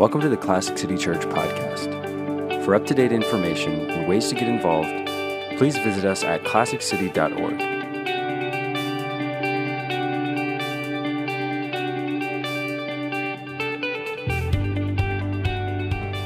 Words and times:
Welcome 0.00 0.22
to 0.22 0.30
the 0.30 0.36
Classic 0.38 0.78
City 0.78 0.96
Church 0.96 1.20
podcast. 1.26 2.64
For 2.64 2.74
up 2.74 2.86
to 2.86 2.94
date 2.94 3.12
information 3.12 3.90
and 3.90 4.08
ways 4.08 4.30
to 4.30 4.34
get 4.34 4.48
involved, 4.48 4.88
please 5.58 5.76
visit 5.76 6.06
us 6.06 6.24
at 6.24 6.42
classiccity.org. 6.42 7.58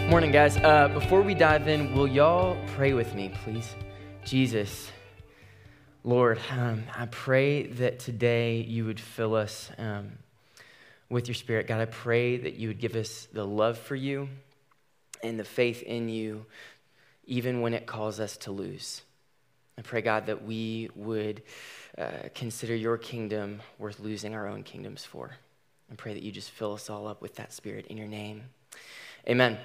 Morning, 0.08 0.30
guys. 0.30 0.56
Uh, 0.58 0.86
before 0.94 1.22
we 1.22 1.34
dive 1.34 1.66
in, 1.66 1.92
will 1.94 2.06
y'all 2.06 2.56
pray 2.76 2.92
with 2.92 3.12
me, 3.16 3.32
please? 3.42 3.74
Jesus, 4.24 4.92
Lord, 6.04 6.38
um, 6.52 6.84
I 6.96 7.06
pray 7.06 7.66
that 7.66 7.98
today 7.98 8.60
you 8.60 8.84
would 8.84 9.00
fill 9.00 9.34
us 9.34 9.72
um, 9.78 10.18
with 11.14 11.28
your 11.28 11.34
spirit. 11.34 11.66
God, 11.66 11.80
I 11.80 11.86
pray 11.86 12.36
that 12.36 12.54
you 12.54 12.68
would 12.68 12.80
give 12.80 12.96
us 12.96 13.28
the 13.32 13.46
love 13.46 13.78
for 13.78 13.94
you 13.94 14.28
and 15.22 15.38
the 15.38 15.44
faith 15.44 15.82
in 15.82 16.08
you, 16.08 16.44
even 17.24 17.60
when 17.60 17.72
it 17.72 17.86
calls 17.86 18.20
us 18.20 18.36
to 18.38 18.50
lose. 18.50 19.02
I 19.78 19.82
pray, 19.82 20.02
God, 20.02 20.26
that 20.26 20.44
we 20.44 20.90
would 20.94 21.42
uh, 21.96 22.28
consider 22.34 22.74
your 22.74 22.98
kingdom 22.98 23.60
worth 23.78 24.00
losing 24.00 24.34
our 24.34 24.48
own 24.48 24.64
kingdoms 24.64 25.04
for. 25.04 25.30
I 25.90 25.94
pray 25.94 26.14
that 26.14 26.22
you 26.22 26.32
just 26.32 26.50
fill 26.50 26.74
us 26.74 26.90
all 26.90 27.06
up 27.06 27.22
with 27.22 27.36
that 27.36 27.52
spirit 27.52 27.86
in 27.86 27.96
your 27.96 28.08
name. 28.08 28.42
Amen. 29.28 29.58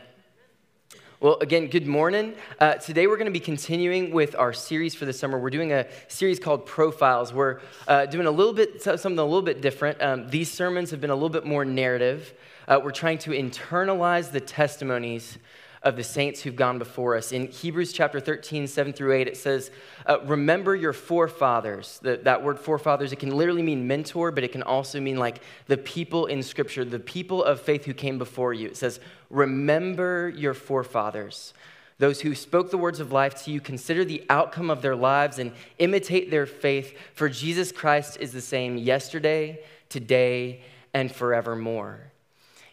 Well, 1.21 1.37
again, 1.41 1.67
good 1.67 1.85
morning. 1.85 2.33
Uh, 2.61 2.75
today 2.75 3.05
we're 3.05 3.17
going 3.17 3.25
to 3.25 3.31
be 3.31 3.41
continuing 3.41 4.11
with 4.11 4.37
our 4.37 4.53
series 4.53 4.95
for 4.95 5.03
the 5.03 5.11
summer. 5.11 5.37
We're 5.37 5.49
doing 5.49 5.73
a 5.73 5.85
series 6.07 6.39
called 6.39 6.65
Profiles. 6.65 7.33
We're 7.33 7.59
uh, 7.89 8.05
doing 8.05 8.25
a 8.25 8.31
little 8.31 8.53
bit 8.53 8.81
something 8.81 9.19
a 9.19 9.25
little 9.25 9.41
bit 9.41 9.59
different. 9.59 10.01
Um, 10.01 10.29
these 10.29 10.49
sermons 10.49 10.91
have 10.91 11.01
been 11.01 11.09
a 11.09 11.15
little 11.15 11.27
bit 11.27 11.45
more 11.45 11.65
narrative. 11.65 12.33
Uh, 12.69 12.79
we're 12.81 12.91
trying 12.91 13.17
to 13.17 13.31
internalize 13.31 14.31
the 14.31 14.39
testimonies 14.39 15.37
of 15.81 15.95
the 15.95 16.03
saints 16.03 16.41
who've 16.41 16.55
gone 16.55 16.77
before 16.77 17.15
us. 17.15 17.31
In 17.31 17.47
Hebrews 17.47 17.93
chapter 17.93 18.19
13, 18.19 18.67
7 18.67 18.91
through 18.91 19.13
8, 19.13 19.27
it 19.27 19.37
says, 19.37 19.71
uh, 20.05 20.19
Remember 20.25 20.75
your 20.75 20.93
forefathers. 20.93 21.99
The, 22.01 22.17
that 22.23 22.43
word 22.43 22.59
forefathers, 22.59 23.13
it 23.13 23.19
can 23.19 23.35
literally 23.35 23.61
mean 23.61 23.87
mentor, 23.87 24.31
but 24.31 24.43
it 24.43 24.51
can 24.51 24.63
also 24.63 24.99
mean 24.99 25.17
like 25.17 25.41
the 25.67 25.77
people 25.77 26.25
in 26.25 26.43
Scripture, 26.43 26.83
the 26.83 26.99
people 26.99 27.43
of 27.43 27.61
faith 27.61 27.85
who 27.85 27.93
came 27.93 28.17
before 28.17 28.53
you. 28.53 28.67
It 28.67 28.77
says, 28.77 28.99
Remember 29.29 30.29
your 30.35 30.53
forefathers. 30.53 31.53
Those 31.97 32.21
who 32.21 32.33
spoke 32.33 32.71
the 32.71 32.77
words 32.77 33.01
of 33.01 33.11
life 33.11 33.43
to 33.43 33.51
you, 33.51 33.59
consider 33.59 34.05
the 34.05 34.23
outcome 34.29 34.69
of 34.69 34.81
their 34.81 34.95
lives 34.95 35.37
and 35.37 35.51
imitate 35.79 36.31
their 36.31 36.45
faith, 36.45 36.97
for 37.13 37.27
Jesus 37.27 37.71
Christ 37.73 38.17
is 38.21 38.31
the 38.31 38.41
same 38.41 38.77
yesterday, 38.77 39.61
today, 39.89 40.61
and 40.93 41.11
forevermore. 41.11 42.11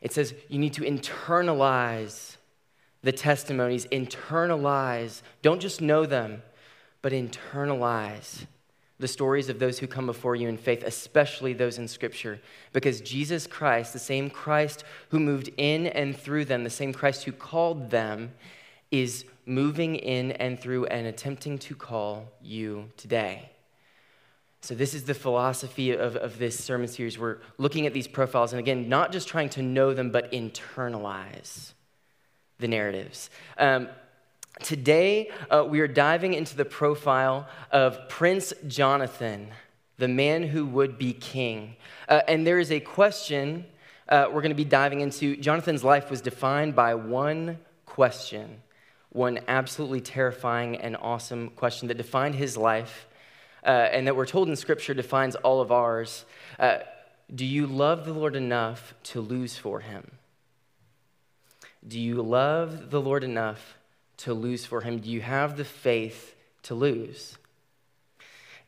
It 0.01 0.13
says 0.13 0.35
you 0.48 0.59
need 0.59 0.75
to 0.75 0.83
internalize 0.83 2.36
the 3.07 3.12
testimonies, 3.12 3.87
internalize, 3.87 5.23
don't 5.41 5.61
just 5.61 5.81
know 5.81 6.07
them, 6.07 6.43
but 7.03 7.13
internalize 7.13 8.47
the 8.98 9.07
stories 9.07 9.48
of 9.48 9.61
those 9.61 9.79
who 9.79 9.87
come 9.87 10.07
before 10.07 10.35
you 10.35 10.48
in 10.48 10.57
faith, 10.57 10.83
especially 10.83 11.53
those 11.53 11.79
in 11.79 11.87
Scripture. 11.87 12.41
Because 12.73 13.01
Jesus 13.01 13.47
Christ, 13.47 13.93
the 13.93 14.01
same 14.01 14.29
Christ 14.29 14.83
who 15.11 15.21
moved 15.21 15.51
in 15.57 15.87
and 15.87 16.17
through 16.17 16.47
them, 16.47 16.65
the 16.65 16.71
same 16.71 16.93
Christ 16.93 17.23
who 17.23 17.31
called 17.31 17.91
them, 17.91 18.33
is 18.91 19.25
moving 19.45 19.95
in 19.95 20.33
and 20.33 20.59
through 20.59 20.87
and 20.87 21.07
attempting 21.07 21.59
to 21.59 21.77
call 21.77 22.33
you 22.43 22.91
today. 22.97 23.53
So, 24.63 24.75
this 24.75 24.95
is 24.95 25.05
the 25.05 25.15
philosophy 25.15 25.93
of, 25.93 26.17
of 26.17 26.41
this 26.41 26.59
sermon 26.59 26.89
series. 26.89 27.20
We're 27.20 27.39
looking 27.57 27.87
at 27.87 27.93
these 27.93 28.09
profiles, 28.09 28.53
and 28.53 28.59
again, 28.59 28.89
not 28.89 29.13
just 29.13 29.29
trying 29.29 29.51
to 29.51 29.63
know 29.63 29.95
them, 29.95 30.11
but 30.11 30.33
internalize 30.33 31.75
the 32.58 32.68
narratives. 32.68 33.30
Um, 33.58 33.89
today, 34.62 35.30
uh, 35.50 35.64
we 35.68 35.80
are 35.80 35.89
diving 35.89 36.34
into 36.34 36.56
the 36.56 36.64
profile 36.64 37.46
of 37.70 38.08
Prince 38.08 38.52
Jonathan, 38.67 39.48
the 39.98 40.08
man 40.08 40.42
who 40.42 40.67
would 40.67 40.98
be 40.98 41.12
king. 41.12 41.77
Uh, 42.08 42.20
and 42.28 42.46
there 42.46 42.58
is 42.58 42.70
a 42.70 42.80
question 42.80 43.67
uh, 44.08 44.27
we're 44.28 44.42
going 44.42 44.50
to 44.50 44.55
be 44.55 44.64
diving 44.64 45.00
into. 45.00 45.36
Jonathan's 45.36 45.83
life 45.83 46.11
was 46.11 46.20
defined 46.20 46.77
by 46.77 46.94
one 46.94 47.58
question, 47.84 48.62
one 49.11 49.40
absolutely 49.48 50.00
terrifying 50.00 50.77
and 50.77 50.96
awesome 50.96 51.50
question 51.50 51.88
that 51.88 51.96
defined 51.96 52.34
his 52.34 52.56
life, 52.56 53.08
uh, 53.64 53.68
and 53.68 54.06
that 54.06 54.14
we're 54.14 54.27
told 54.27 54.48
in 54.48 54.55
Scripture 54.55 54.94
defines 54.94 55.34
all 55.36 55.61
of 55.61 55.73
ours. 55.73 56.24
Uh, 56.58 56.78
do 57.34 57.44
you 57.44 57.67
love 57.67 58.05
the 58.05 58.12
Lord 58.12 58.36
enough 58.36 58.94
to 59.02 59.20
lose 59.20 59.58
for 59.58 59.80
him? 59.80 60.12
Do 61.86 62.01
you 62.01 62.20
love 62.23 62.91
the 62.91 63.01
Lord 63.01 63.23
enough 63.23 63.77
to 64.19 64.35
lose 64.35 64.67
for 64.67 64.80
him? 64.80 64.98
Do 64.98 65.11
you 65.11 65.20
have 65.20 65.57
the 65.57 65.64
faith 65.64 66.35
to 66.64 66.74
lose? 66.74 67.36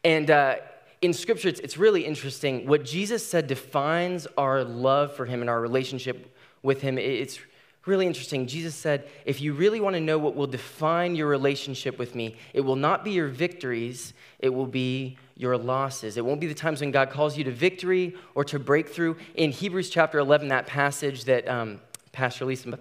And 0.05 0.31
uh, 0.31 0.57
in 1.03 1.13
Scripture, 1.13 1.49
it's, 1.49 1.61
it's 1.61 1.77
really 1.77 2.05
interesting. 2.05 2.67
What 2.67 2.85
Jesus 2.85 3.27
said 3.27 3.47
defines 3.47 4.27
our 4.37 4.63
love 4.63 5.15
for 5.15 5.27
him 5.27 5.41
and 5.41 5.51
our 5.51 5.61
relationship 5.61 6.35
with 6.63 6.81
him. 6.81 6.99
It's 6.99 7.41
really 7.87 8.07
interesting. 8.07 8.47
Jesus 8.47 8.75
said, 8.75 9.09
if 9.25 9.41
you 9.41 9.53
really 9.53 9.81
want 9.81 9.95
to 9.95 10.01
know 10.01 10.19
what 10.19 10.37
will 10.37 10.47
define 10.47 11.17
your 11.17 11.27
relationship 11.27 11.99
with 11.99 12.15
me, 12.15 12.37
it 12.53 12.61
will 12.61 12.77
not 12.77 13.05
be 13.05 13.13
your 13.13 13.29
victories, 13.29 14.13
it 14.39 14.51
will 14.51 14.67
be 14.67 15.17
your 15.37 15.57
losses. 15.57 16.17
It 16.17 16.25
won't 16.25 16.41
be 16.41 16.47
the 16.47 16.55
times 16.55 16.81
when 16.81 16.91
God 16.91 17.11
calls 17.11 17.39
you 17.39 17.45
to 17.45 17.51
victory 17.51 18.15
or 18.35 18.45
to 18.45 18.59
breakthrough. 18.59 19.15
In 19.35 19.51
Hebrews 19.51 19.91
chapter 19.91 20.19
11, 20.19 20.49
that 20.49 20.67
passage 20.67 21.25
that 21.25 21.49
um, 21.49 21.81
Pastor 22.13 22.45
Lisa 22.45 22.79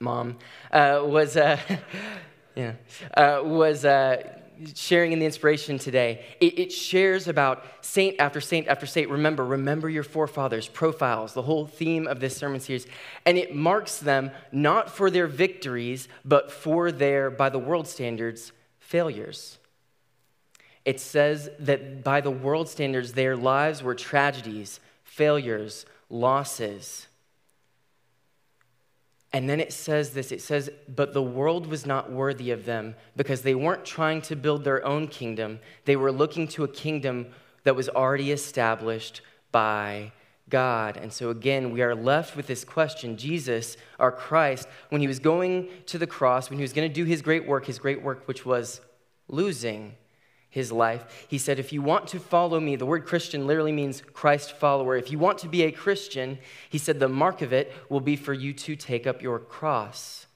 mom, 0.00 0.36
uh, 0.72 1.02
was, 1.04 1.36
uh, 1.36 1.58
yeah, 2.54 2.74
uh, 3.14 3.40
was 3.44 3.84
uh, 3.84 4.38
sharing 4.74 5.12
in 5.12 5.18
the 5.18 5.26
inspiration 5.26 5.78
today. 5.78 6.24
It, 6.40 6.58
it, 6.58 6.72
shares 6.72 7.28
about 7.28 7.64
saint 7.80 8.16
after 8.18 8.40
saint 8.40 8.68
after 8.68 8.86
saint. 8.86 9.10
Remember, 9.10 9.44
remember 9.44 9.88
your 9.88 10.02
forefathers, 10.02 10.68
profiles, 10.68 11.34
the 11.34 11.42
whole 11.42 11.66
theme 11.66 12.06
of 12.06 12.20
this 12.20 12.36
sermon 12.36 12.60
series. 12.60 12.86
And 13.24 13.38
it 13.38 13.54
marks 13.54 13.98
them 13.98 14.30
not 14.52 14.90
for 14.90 15.10
their 15.10 15.26
victories, 15.26 16.08
but 16.24 16.50
for 16.50 16.90
their, 16.90 17.30
by 17.30 17.48
the 17.48 17.58
world 17.58 17.86
standards, 17.86 18.52
failures. 18.78 19.58
It 20.84 21.00
says 21.00 21.50
that 21.60 22.02
by 22.02 22.20
the 22.20 22.30
world 22.30 22.68
standards, 22.68 23.12
their 23.12 23.36
lives 23.36 23.82
were 23.82 23.94
tragedies, 23.94 24.80
failures, 25.04 25.84
losses. 26.08 27.07
And 29.38 29.48
then 29.48 29.60
it 29.60 29.72
says 29.72 30.10
this 30.10 30.32
it 30.32 30.40
says, 30.40 30.68
But 30.88 31.14
the 31.14 31.22
world 31.22 31.68
was 31.68 31.86
not 31.86 32.10
worthy 32.10 32.50
of 32.50 32.64
them 32.64 32.96
because 33.14 33.42
they 33.42 33.54
weren't 33.54 33.84
trying 33.84 34.20
to 34.22 34.34
build 34.34 34.64
their 34.64 34.84
own 34.84 35.06
kingdom. 35.06 35.60
They 35.84 35.94
were 35.94 36.10
looking 36.10 36.48
to 36.48 36.64
a 36.64 36.68
kingdom 36.68 37.28
that 37.62 37.76
was 37.76 37.88
already 37.88 38.32
established 38.32 39.20
by 39.52 40.10
God. 40.50 40.96
And 40.96 41.12
so, 41.12 41.30
again, 41.30 41.70
we 41.70 41.82
are 41.82 41.94
left 41.94 42.36
with 42.36 42.48
this 42.48 42.64
question 42.64 43.16
Jesus, 43.16 43.76
our 44.00 44.10
Christ, 44.10 44.66
when 44.88 45.00
he 45.00 45.06
was 45.06 45.20
going 45.20 45.68
to 45.86 45.98
the 45.98 46.06
cross, 46.08 46.50
when 46.50 46.58
he 46.58 46.64
was 46.64 46.72
going 46.72 46.88
to 46.88 46.92
do 46.92 47.04
his 47.04 47.22
great 47.22 47.46
work, 47.46 47.66
his 47.66 47.78
great 47.78 48.02
work, 48.02 48.26
which 48.26 48.44
was 48.44 48.80
losing 49.28 49.94
his 50.50 50.72
life. 50.72 51.26
He 51.28 51.38
said, 51.38 51.58
If 51.58 51.72
you 51.72 51.82
want 51.82 52.08
to 52.08 52.18
follow 52.18 52.58
me, 52.60 52.76
the 52.76 52.86
word 52.86 53.06
Christian 53.06 53.46
literally 53.46 53.72
means 53.72 54.02
Christ 54.12 54.52
follower. 54.52 54.96
If 54.96 55.10
you 55.10 55.18
want 55.18 55.38
to 55.38 55.48
be 55.48 55.62
a 55.62 55.72
Christian, 55.72 56.38
he 56.68 56.78
said, 56.78 57.00
the 57.00 57.08
mark 57.08 57.42
of 57.42 57.52
it 57.52 57.72
will 57.88 58.00
be 58.00 58.16
for 58.16 58.32
you 58.32 58.52
to 58.52 58.76
take 58.76 59.06
up 59.06 59.22
your 59.22 59.38
cross. 59.38 60.26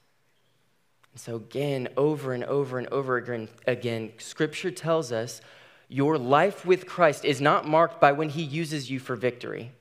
And 1.11 1.19
so, 1.19 1.35
again, 1.35 1.89
over 1.97 2.33
and 2.33 2.43
over 2.43 2.77
and 2.77 2.87
over 2.87 3.17
again, 3.17 3.49
again, 3.67 4.13
scripture 4.17 4.71
tells 4.71 5.11
us 5.11 5.41
your 5.87 6.17
life 6.17 6.65
with 6.65 6.87
Christ 6.87 7.23
is 7.23 7.39
not 7.39 7.67
marked 7.67 8.01
by 8.01 8.11
when 8.11 8.29
he 8.29 8.41
uses 8.41 8.89
you 8.89 8.99
for 8.99 9.15
victory. 9.15 9.71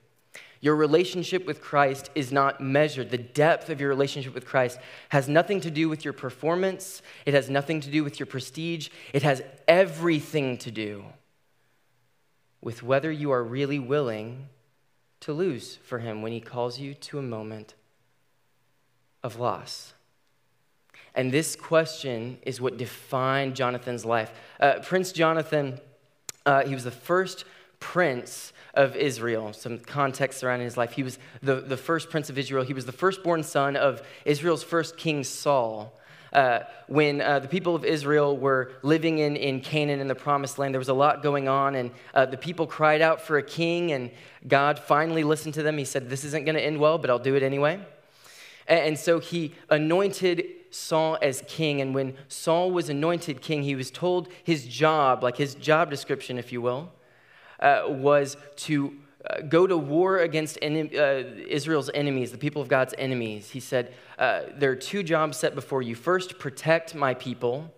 Your 0.63 0.77
relationship 0.77 1.45
with 1.45 1.61
Christ 1.61 2.09
is 2.15 2.31
not 2.31 2.61
measured. 2.61 3.11
The 3.11 3.19
depth 3.19 3.69
of 3.69 3.81
your 3.81 3.89
relationship 3.91 4.33
with 4.33 4.47
Christ 4.47 4.79
has 5.09 5.29
nothing 5.29 5.61
to 5.61 5.73
do 5.73 5.89
with 5.89 6.05
your 6.05 6.15
performance, 6.15 7.03
it 7.27 7.35
has 7.35 7.51
nothing 7.51 7.81
to 7.81 7.91
do 7.91 8.05
with 8.05 8.21
your 8.21 8.29
prestige, 8.29 8.89
it 9.13 9.25
has 9.25 9.43
everything 9.67 10.57
to 10.59 10.71
do 10.71 11.05
with 12.61 12.85
whether 12.85 13.11
you 13.11 13.33
are 13.33 13.43
really 13.43 13.81
willing 13.81 14.49
to 15.19 15.33
lose 15.33 15.81
for 15.83 15.99
Him 15.99 16.23
when 16.23 16.31
He 16.31 16.41
calls 16.41 16.79
you 16.79 16.95
to 16.95 17.19
a 17.19 17.23
moment 17.23 17.75
of 19.25 19.41
loss. 19.41 19.95
And 21.13 21.33
this 21.33 21.57
question 21.57 22.39
is 22.43 22.61
what 22.61 22.77
defined 22.77 23.57
Jonathan's 23.57 24.05
life. 24.05 24.33
Uh, 24.61 24.75
Prince 24.81 25.11
Jonathan, 25.11 25.81
uh, 26.47 26.65
he 26.65 26.75
was 26.75 26.85
the 26.85 26.93
first 26.93 27.45
prince 27.83 28.53
of 28.75 28.95
Israel. 28.95 29.53
Some 29.53 29.81
context 29.81 30.39
surrounding 30.39 30.65
his 30.65 30.77
life. 30.77 30.93
He 30.93 31.03
was 31.03 31.19
the, 31.43 31.57
the 31.57 31.77
first 31.77 32.11
prince 32.11 32.31
of 32.31 32.39
Israel. 32.39 32.65
He 32.65 32.73
was 32.73 32.87
the 32.87 32.93
firstborn 32.93 33.43
son 33.43 33.75
of 33.75 34.03
Israel's 34.25 34.63
first 34.63 34.97
king, 34.97 35.25
Saul. 35.25 35.93
Uh, 36.33 36.61
when 36.87 37.21
uh, 37.21 37.41
the 37.41 37.49
people 37.49 37.75
of 37.75 37.85
Israel 37.85 38.39
were 38.39 38.71
living 38.83 39.19
in, 39.19 39.35
in 39.37 39.61
Canaan 39.61 40.01
in 40.01 40.07
the 40.07 40.15
promised 40.15 40.59
land, 40.59 40.73
there 40.73 40.79
was 40.79 40.89
a 40.89 40.95
lot 40.95 41.25
going 41.25 41.49
on, 41.49 41.75
and 41.75 41.91
uh, 42.15 42.25
the 42.25 42.39
people 42.39 42.67
cried 42.67 43.03
out 43.03 43.21
for 43.21 43.37
a 43.37 43.43
king, 43.43 43.91
and 43.93 44.11
God 44.47 44.79
finally 44.79 45.25
listened 45.25 45.55
to 45.55 45.63
them. 45.63 45.77
He 45.77 45.85
said, 45.85 46.09
This 46.09 46.25
isn't 46.25 46.45
going 46.47 46.55
to 46.55 46.65
end 46.65 46.79
well, 46.79 46.99
but 46.99 47.11
I'll 47.11 47.19
do 47.19 47.35
it 47.35 47.43
anyway. 47.43 47.85
And 48.69 48.97
so 48.97 49.19
he 49.19 49.55
anointed 49.69 50.45
Saul 50.71 51.19
as 51.21 51.43
king. 51.49 51.81
And 51.81 51.95
when 51.95 52.15
Saul 52.29 52.71
was 52.71 52.89
anointed 52.89 53.43
king, 53.43 53.65
he 53.65 53.75
was 53.75 53.91
told 53.91 54.29
his 54.45 54.67
job, 54.67 55.23
like 55.23 55.37
his 55.37 55.57
job 55.57 55.91
description, 55.91 56.39
if 56.39 56.53
you 56.53 56.63
will, 56.63 56.93
uh, 57.63 57.85
was 57.89 58.37
to 58.57 58.93
uh, 59.25 59.41
go 59.43 59.67
to 59.67 59.77
war 59.77 60.19
against 60.19 60.59
en- 60.61 60.91
uh, 60.95 61.23
Israel's 61.49 61.89
enemies, 61.95 62.33
the 62.33 62.39
people 62.39 62.61
of 62.61 62.69
God's 62.69 62.95
enemies. 62.99 63.51
He 63.51 63.61
said, 63.61 63.95
uh, 64.19 64.43
There 64.57 64.71
are 64.71 64.77
two 64.77 65.03
jobs 65.03 65.39
set 65.39 65.55
before 65.55 65.81
you. 65.81 65.95
First, 65.95 66.39
protect 66.39 66.95
my 66.95 67.15
people. 67.15 67.73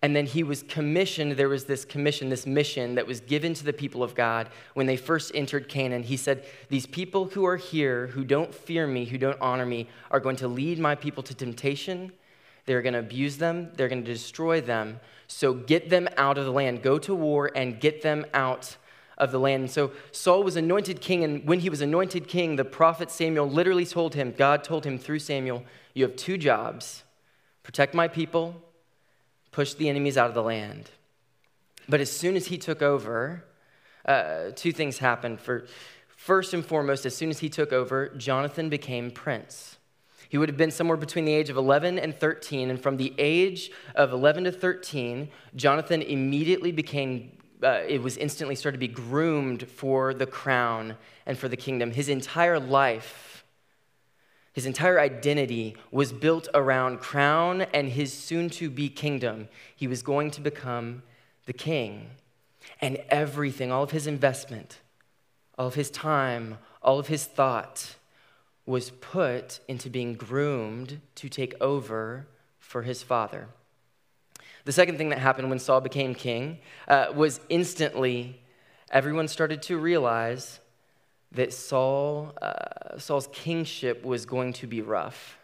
And 0.00 0.14
then 0.14 0.26
he 0.26 0.44
was 0.44 0.62
commissioned. 0.62 1.32
There 1.32 1.48
was 1.48 1.64
this 1.64 1.84
commission, 1.84 2.28
this 2.28 2.46
mission 2.46 2.94
that 2.94 3.08
was 3.08 3.18
given 3.18 3.52
to 3.54 3.64
the 3.64 3.72
people 3.72 4.04
of 4.04 4.14
God 4.14 4.48
when 4.74 4.86
they 4.86 4.96
first 4.96 5.32
entered 5.34 5.68
Canaan. 5.68 6.04
He 6.04 6.16
said, 6.16 6.46
These 6.68 6.86
people 6.86 7.24
who 7.26 7.44
are 7.44 7.56
here, 7.56 8.06
who 8.06 8.24
don't 8.24 8.54
fear 8.54 8.86
me, 8.86 9.06
who 9.06 9.18
don't 9.18 9.40
honor 9.40 9.66
me, 9.66 9.88
are 10.12 10.20
going 10.20 10.36
to 10.36 10.46
lead 10.46 10.78
my 10.78 10.94
people 10.94 11.24
to 11.24 11.34
temptation. 11.34 12.12
They're 12.66 12.82
going 12.82 12.92
to 12.92 13.00
abuse 13.00 13.38
them, 13.38 13.72
they're 13.74 13.88
going 13.88 14.04
to 14.04 14.12
destroy 14.12 14.60
them. 14.60 15.00
So 15.26 15.52
get 15.52 15.90
them 15.90 16.08
out 16.16 16.38
of 16.38 16.44
the 16.44 16.52
land. 16.52 16.82
Go 16.82 16.98
to 17.00 17.14
war 17.14 17.50
and 17.56 17.80
get 17.80 18.02
them 18.02 18.24
out 18.32 18.76
of 19.18 19.30
the 19.30 19.38
land. 19.38 19.64
And 19.64 19.70
so 19.70 19.92
Saul 20.10 20.42
was 20.42 20.56
anointed 20.56 21.00
king, 21.02 21.22
and 21.22 21.46
when 21.46 21.60
he 21.60 21.68
was 21.68 21.82
anointed 21.82 22.26
king, 22.26 22.56
the 22.56 22.64
prophet 22.64 23.10
Samuel 23.10 23.50
literally 23.50 23.84
told 23.84 24.14
him, 24.14 24.32
God 24.36 24.64
told 24.64 24.86
him 24.86 24.98
through 24.98 25.18
Samuel, 25.18 25.64
You 25.92 26.04
have 26.04 26.16
two 26.16 26.38
jobs 26.38 27.04
protect 27.62 27.92
my 27.92 28.08
people 28.08 28.62
push 29.52 29.74
the 29.74 29.88
enemies 29.88 30.16
out 30.16 30.28
of 30.28 30.34
the 30.34 30.42
land. 30.42 30.90
But 31.88 32.00
as 32.00 32.12
soon 32.12 32.36
as 32.36 32.46
he 32.46 32.58
took 32.58 32.82
over, 32.82 33.44
uh, 34.04 34.50
two 34.54 34.72
things 34.72 34.98
happened. 34.98 35.40
For, 35.40 35.66
first 36.16 36.54
and 36.54 36.64
foremost, 36.64 37.06
as 37.06 37.16
soon 37.16 37.30
as 37.30 37.38
he 37.38 37.48
took 37.48 37.72
over, 37.72 38.10
Jonathan 38.10 38.68
became 38.68 39.10
prince. 39.10 39.78
He 40.28 40.36
would 40.36 40.50
have 40.50 40.58
been 40.58 40.70
somewhere 40.70 40.98
between 40.98 41.24
the 41.24 41.32
age 41.32 41.48
of 41.48 41.56
11 41.56 41.98
and 41.98 42.14
13. 42.14 42.68
And 42.70 42.80
from 42.80 42.98
the 42.98 43.14
age 43.16 43.70
of 43.94 44.12
11 44.12 44.44
to 44.44 44.52
13, 44.52 45.30
Jonathan 45.56 46.02
immediately 46.02 46.70
became, 46.70 47.32
uh, 47.62 47.82
it 47.86 48.02
was 48.02 48.16
instantly 48.16 48.54
started 48.54 48.76
to 48.76 48.86
be 48.86 48.92
groomed 48.92 49.68
for 49.68 50.14
the 50.14 50.26
crown 50.26 50.96
and 51.26 51.36
for 51.36 51.48
the 51.48 51.56
kingdom. 51.56 51.90
His 51.90 52.08
entire 52.08 52.60
life 52.60 53.38
his 54.58 54.66
entire 54.66 54.98
identity 54.98 55.76
was 55.92 56.12
built 56.12 56.48
around 56.52 56.98
crown 56.98 57.62
and 57.72 57.90
his 57.90 58.12
soon 58.12 58.50
to 58.50 58.68
be 58.68 58.88
kingdom. 58.88 59.48
He 59.76 59.86
was 59.86 60.02
going 60.02 60.32
to 60.32 60.40
become 60.40 61.04
the 61.46 61.52
king. 61.52 62.10
And 62.80 62.98
everything, 63.08 63.70
all 63.70 63.84
of 63.84 63.92
his 63.92 64.08
investment, 64.08 64.80
all 65.56 65.68
of 65.68 65.76
his 65.76 65.92
time, 65.92 66.58
all 66.82 66.98
of 66.98 67.06
his 67.06 67.24
thought 67.24 67.94
was 68.66 68.90
put 68.90 69.60
into 69.68 69.88
being 69.88 70.14
groomed 70.14 71.02
to 71.14 71.28
take 71.28 71.54
over 71.60 72.26
for 72.58 72.82
his 72.82 73.00
father. 73.00 73.46
The 74.68 74.72
second 74.72 74.98
thing 74.98 75.08
that 75.08 75.18
happened 75.18 75.48
when 75.48 75.58
Saul 75.58 75.80
became 75.80 76.14
king 76.14 76.58
uh, 76.88 77.06
was 77.14 77.40
instantly 77.48 78.38
everyone 78.90 79.26
started 79.26 79.62
to 79.62 79.78
realize 79.78 80.60
that 81.32 81.54
Saul, 81.54 82.34
uh, 82.42 82.98
Saul's 82.98 83.30
kingship 83.32 84.04
was 84.04 84.26
going 84.26 84.52
to 84.52 84.66
be 84.66 84.82
rough. 84.82 85.38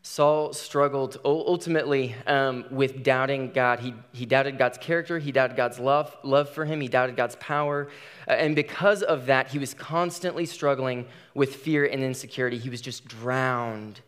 Saul 0.00 0.54
struggled 0.54 1.18
ultimately 1.22 2.14
um, 2.26 2.64
with 2.70 3.02
doubting 3.02 3.50
God. 3.50 3.80
He, 3.80 3.92
he 4.10 4.24
doubted 4.24 4.56
God's 4.56 4.78
character, 4.78 5.18
he 5.18 5.30
doubted 5.30 5.54
God's 5.54 5.78
love, 5.78 6.16
love 6.22 6.48
for 6.48 6.64
him, 6.64 6.80
he 6.80 6.88
doubted 6.88 7.14
God's 7.14 7.36
power. 7.36 7.88
Uh, 8.26 8.30
and 8.30 8.56
because 8.56 9.02
of 9.02 9.26
that, 9.26 9.48
he 9.48 9.58
was 9.58 9.74
constantly 9.74 10.46
struggling 10.46 11.06
with 11.34 11.56
fear 11.56 11.84
and 11.84 12.02
insecurity. 12.02 12.56
He 12.56 12.70
was 12.70 12.80
just 12.80 13.06
drowned 13.06 14.00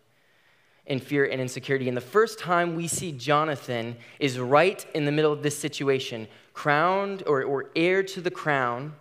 in 0.88 0.98
fear 0.98 1.24
and 1.24 1.40
insecurity. 1.40 1.86
And 1.86 1.96
the 1.96 2.00
first 2.00 2.38
time 2.38 2.74
we 2.74 2.88
see 2.88 3.12
Jonathan 3.12 3.96
is 4.18 4.38
right 4.38 4.84
in 4.94 5.04
the 5.04 5.12
middle 5.12 5.32
of 5.32 5.42
this 5.42 5.56
situation, 5.56 6.26
crowned 6.54 7.22
or, 7.26 7.44
or 7.44 7.70
heir 7.76 8.02
to 8.02 8.20
the 8.20 8.30
crown 8.30 8.94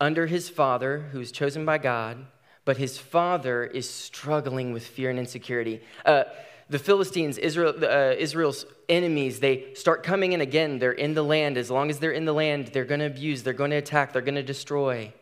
under 0.00 0.26
his 0.26 0.48
father, 0.48 1.08
who's 1.12 1.32
chosen 1.32 1.64
by 1.64 1.78
God, 1.78 2.26
but 2.64 2.76
his 2.76 2.98
father 2.98 3.64
is 3.64 3.88
struggling 3.88 4.72
with 4.72 4.86
fear 4.86 5.10
and 5.10 5.18
insecurity. 5.18 5.80
Uh, 6.04 6.24
the 6.68 6.78
Philistines, 6.78 7.38
Israel, 7.38 7.72
uh, 7.82 8.14
Israel's 8.18 8.66
enemies, 8.88 9.40
they 9.40 9.72
start 9.74 10.02
coming 10.02 10.32
in 10.32 10.40
again. 10.40 10.78
They're 10.78 10.92
in 10.92 11.14
the 11.14 11.22
land. 11.22 11.56
As 11.56 11.70
long 11.70 11.88
as 11.88 11.98
they're 11.98 12.12
in 12.12 12.26
the 12.26 12.34
land, 12.34 12.68
they're 12.68 12.84
going 12.84 13.00
to 13.00 13.06
abuse, 13.06 13.42
they're 13.42 13.54
going 13.54 13.70
to 13.70 13.76
attack, 13.76 14.12
they're 14.12 14.22
going 14.22 14.34
to 14.34 14.42
destroy. 14.42 15.12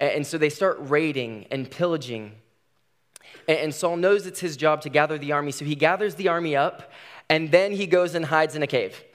And, 0.00 0.10
and 0.12 0.26
so 0.26 0.38
they 0.38 0.48
start 0.48 0.78
raiding 0.80 1.46
and 1.50 1.70
pillaging. 1.70 2.32
And, 3.48 3.74
Saul 3.74 3.96
knows 3.96 4.26
it's 4.26 4.40
his 4.40 4.58
job 4.58 4.82
to 4.82 4.90
gather 4.90 5.16
the 5.16 5.32
army, 5.32 5.52
so 5.52 5.64
he 5.64 5.74
gathers 5.74 6.14
the 6.16 6.28
army 6.28 6.54
up, 6.54 6.92
and 7.30 7.50
then 7.50 7.72
he 7.72 7.86
goes 7.86 8.14
and 8.14 8.26
hides 8.26 8.54
in 8.54 8.62
a 8.62 8.66
cave. 8.66 9.02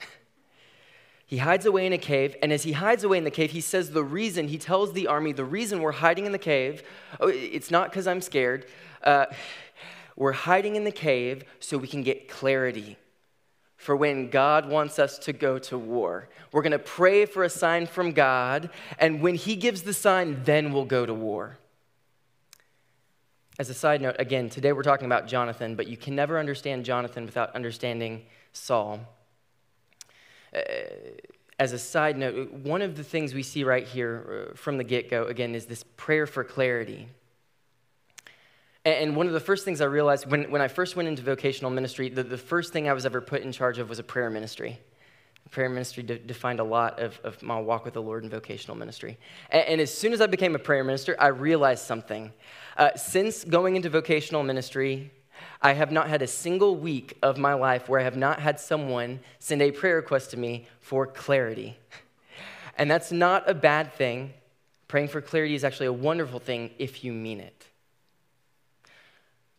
He 1.26 1.38
hides 1.38 1.64
away 1.64 1.86
in 1.86 1.92
a 1.94 1.98
cave, 1.98 2.36
and 2.42 2.52
as 2.52 2.64
he 2.64 2.72
hides 2.72 3.02
away 3.02 3.16
in 3.16 3.24
the 3.24 3.30
cave, 3.30 3.50
he 3.50 3.62
says 3.62 3.90
the 3.90 4.04
reason, 4.04 4.46
he 4.46 4.58
tells 4.58 4.92
the 4.92 5.06
army, 5.06 5.32
the 5.32 5.44
reason 5.44 5.80
we're 5.80 5.90
hiding 5.90 6.26
in 6.26 6.32
the 6.32 6.38
cave, 6.38 6.82
oh, 7.18 7.28
it's 7.28 7.70
not 7.70 7.90
because 7.90 8.06
I'm 8.06 8.20
scared. 8.20 8.66
Uh, 9.02 9.26
we're 10.16 10.32
hiding 10.32 10.76
in 10.76 10.84
the 10.84 10.92
cave 10.92 11.42
so 11.60 11.78
we 11.78 11.88
can 11.88 12.02
get 12.02 12.28
clarity 12.28 12.98
for 13.78 13.96
when 13.96 14.28
God 14.28 14.68
wants 14.68 14.98
us 14.98 15.18
to 15.20 15.32
go 15.32 15.58
to 15.60 15.78
war. 15.78 16.28
We're 16.52 16.62
to 16.62 16.78
pray 16.78 17.24
for 17.24 17.42
a 17.42 17.50
sign 17.50 17.86
from 17.86 18.12
God, 18.12 18.70
and 18.98 19.20
when 19.20 19.34
he 19.34 19.56
gives 19.56 19.82
the 19.82 19.94
sign, 19.94 20.42
then 20.44 20.72
we'll 20.72 20.84
go 20.84 21.06
to 21.06 21.14
war. 21.14 21.58
As 23.56 23.70
a 23.70 23.74
side 23.74 24.02
note, 24.02 24.16
again, 24.18 24.48
today 24.48 24.72
we're 24.72 24.82
talking 24.82 25.06
about 25.06 25.28
Jonathan, 25.28 25.76
but 25.76 25.86
you 25.86 25.96
can 25.96 26.16
never 26.16 26.40
understand 26.40 26.84
Jonathan 26.84 27.24
without 27.24 27.54
understanding 27.54 28.22
Saul. 28.52 29.00
Uh, 30.52 30.60
as 31.60 31.72
a 31.72 31.78
side 31.78 32.18
note, 32.18 32.52
one 32.52 32.82
of 32.82 32.96
the 32.96 33.04
things 33.04 33.32
we 33.32 33.44
see 33.44 33.62
right 33.62 33.86
here 33.86 34.48
uh, 34.50 34.56
from 34.56 34.76
the 34.76 34.82
get 34.82 35.08
go, 35.08 35.26
again, 35.26 35.54
is 35.54 35.66
this 35.66 35.84
prayer 35.96 36.26
for 36.26 36.42
clarity. 36.42 37.06
And 38.84 39.14
one 39.14 39.28
of 39.28 39.32
the 39.32 39.40
first 39.40 39.64
things 39.64 39.80
I 39.80 39.86
realized 39.86 40.28
when, 40.28 40.50
when 40.50 40.60
I 40.60 40.68
first 40.68 40.96
went 40.96 41.08
into 41.08 41.22
vocational 41.22 41.70
ministry, 41.70 42.08
the, 42.08 42.24
the 42.24 42.36
first 42.36 42.72
thing 42.72 42.88
I 42.88 42.92
was 42.92 43.06
ever 43.06 43.20
put 43.20 43.42
in 43.42 43.52
charge 43.52 43.78
of 43.78 43.88
was 43.88 44.00
a 44.00 44.02
prayer 44.02 44.30
ministry. 44.30 44.80
Prayer 45.50 45.68
ministry 45.68 46.02
de- 46.02 46.18
defined 46.18 46.58
a 46.58 46.64
lot 46.64 46.98
of, 46.98 47.20
of 47.22 47.40
my 47.42 47.58
walk 47.60 47.84
with 47.84 47.94
the 47.94 48.02
Lord 48.02 48.24
in 48.24 48.30
vocational 48.30 48.76
ministry. 48.76 49.18
And, 49.50 49.66
and, 49.68 49.80
as 49.80 49.96
soon 49.96 50.12
as 50.12 50.20
I 50.20 50.26
became 50.26 50.54
a 50.54 50.58
prayer 50.58 50.82
minister, 50.82 51.14
I 51.18 51.28
realized 51.28 51.84
something. 51.84 52.32
Uh, 52.76 52.90
since 52.96 53.44
going 53.44 53.76
into 53.76 53.88
vocational 53.88 54.42
ministry, 54.42 55.12
I 55.62 55.72
have 55.72 55.92
not 55.92 56.08
had 56.08 56.22
a 56.22 56.26
single 56.26 56.76
week 56.76 57.16
of 57.22 57.38
my 57.38 57.54
life 57.54 57.88
where 57.88 58.00
I 58.00 58.04
have 58.04 58.16
not 58.16 58.40
had 58.40 58.58
someone 58.58 59.20
send 59.38 59.62
a 59.62 59.70
prayer 59.70 59.96
request 59.96 60.30
to 60.30 60.36
me 60.36 60.66
for 60.80 61.06
clarity. 61.06 61.76
And 62.76 62.90
that's 62.90 63.12
not 63.12 63.48
a 63.48 63.54
bad 63.54 63.92
thing. 63.92 64.32
Praying 64.88 65.08
for 65.08 65.20
clarity 65.20 65.54
is 65.54 65.64
actually 65.64 65.86
a 65.86 65.92
wonderful 65.92 66.40
thing 66.40 66.70
if 66.78 67.04
you 67.04 67.12
mean 67.12 67.40
it. 67.40 67.68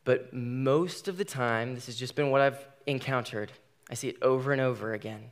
But 0.04 0.34
most 0.34 1.08
of 1.08 1.18
the 1.18 1.26
time, 1.26 1.74
this 1.74 1.88
has 1.88 1.96
just 1.96 2.16
been 2.16 2.30
what 2.30 2.42
I've 2.42 2.68
encountered. 2.86 3.52
I 3.90 3.96
see 3.96 4.10
it 4.10 4.18
over 4.22 4.52
and 4.52 4.62
over 4.62 4.94
again. 4.94 5.32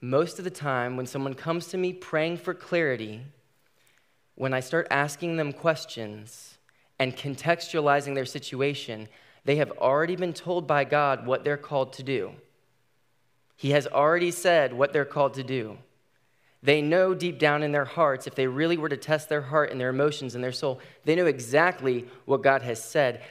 Most 0.00 0.38
of 0.38 0.44
the 0.44 0.50
time, 0.50 0.96
when 0.96 1.06
someone 1.06 1.34
comes 1.34 1.66
to 1.68 1.76
me 1.76 1.92
praying 1.92 2.38
for 2.38 2.54
clarity, 2.54 3.22
when 4.36 4.54
I 4.54 4.60
start 4.60 4.86
asking 4.90 5.36
them 5.36 5.52
questions 5.52 6.58
and 6.98 7.16
contextualizing 7.16 8.14
their 8.14 8.24
situation, 8.24 9.08
they 9.44 9.56
have 9.56 9.72
already 9.72 10.14
been 10.14 10.32
told 10.32 10.66
by 10.66 10.84
God 10.84 11.26
what 11.26 11.42
they're 11.42 11.56
called 11.56 11.92
to 11.94 12.02
do. 12.02 12.32
He 13.56 13.70
has 13.70 13.88
already 13.88 14.30
said 14.30 14.72
what 14.72 14.92
they're 14.92 15.04
called 15.04 15.34
to 15.34 15.42
do. 15.42 15.78
They 16.62 16.80
know 16.80 17.14
deep 17.14 17.38
down 17.38 17.62
in 17.64 17.72
their 17.72 17.84
hearts, 17.84 18.26
if 18.26 18.34
they 18.34 18.46
really 18.46 18.76
were 18.76 18.88
to 18.88 18.96
test 18.96 19.28
their 19.28 19.42
heart 19.42 19.70
and 19.70 19.80
their 19.80 19.90
emotions 19.90 20.34
and 20.34 20.42
their 20.42 20.52
soul, 20.52 20.80
they 21.04 21.16
know 21.16 21.26
exactly 21.26 22.06
what 22.24 22.42
God 22.42 22.62
has 22.62 22.82
said. 22.82 23.22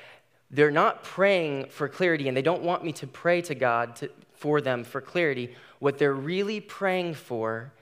They're 0.50 0.72
not 0.72 1.04
praying 1.04 1.68
for 1.70 1.88
clarity, 1.88 2.28
and 2.28 2.38
they 2.38 2.42
don't 2.42 2.64
want 2.64 2.84
me 2.84 2.94
to 2.94 3.08
pray 3.08 3.42
to 3.42 3.56
God 3.56 3.98
to, 3.98 4.10
for 4.34 4.62
them 4.62 4.84
for 4.84 5.02
clarity. 5.02 5.56
What 5.80 5.98
they're 5.98 6.14
really 6.14 6.60
praying 6.62 7.16
for 7.16 7.74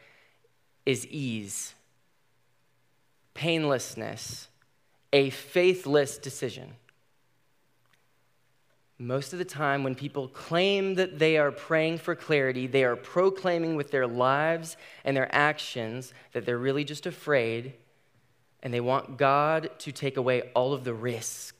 is 0.85 1.05
ease, 1.07 1.73
painlessness, 3.33 4.47
a 5.13 5.29
faithless 5.29 6.17
decision. 6.17 6.73
Most 8.97 9.33
of 9.33 9.39
the 9.39 9.45
time, 9.45 9.83
when 9.83 9.93
people 9.93 10.29
claim 10.29 10.95
that 10.95 11.19
they 11.19 11.37
are 11.37 11.51
praying 11.51 11.97
for 11.97 12.15
clarity, 12.15 12.65
they 12.65 12.85
are 12.85 12.95
proclaiming 12.95 13.75
with 13.75 13.91
their 13.91 14.07
lives 14.07 14.77
and 15.03 15.17
their 15.17 15.33
actions 15.35 16.13
that 16.31 16.45
they're 16.45 16.57
really 16.57 16.85
just 16.85 17.05
afraid 17.05 17.73
and 18.63 18.73
they 18.73 18.79
want 18.79 19.17
God 19.17 19.69
to 19.79 19.91
take 19.91 20.17
away 20.17 20.49
all 20.55 20.73
of 20.73 20.85
the 20.85 20.93
risk. 20.93 21.54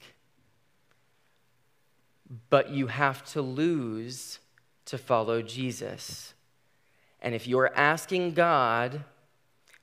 But 2.50 2.70
you 2.70 2.88
have 2.88 3.24
to 3.32 3.42
lose 3.42 4.38
to 4.86 4.98
follow 4.98 5.42
Jesus. 5.42 6.34
And 7.20 7.34
if 7.34 7.46
you're 7.46 7.74
asking 7.74 8.34
God 8.34 9.04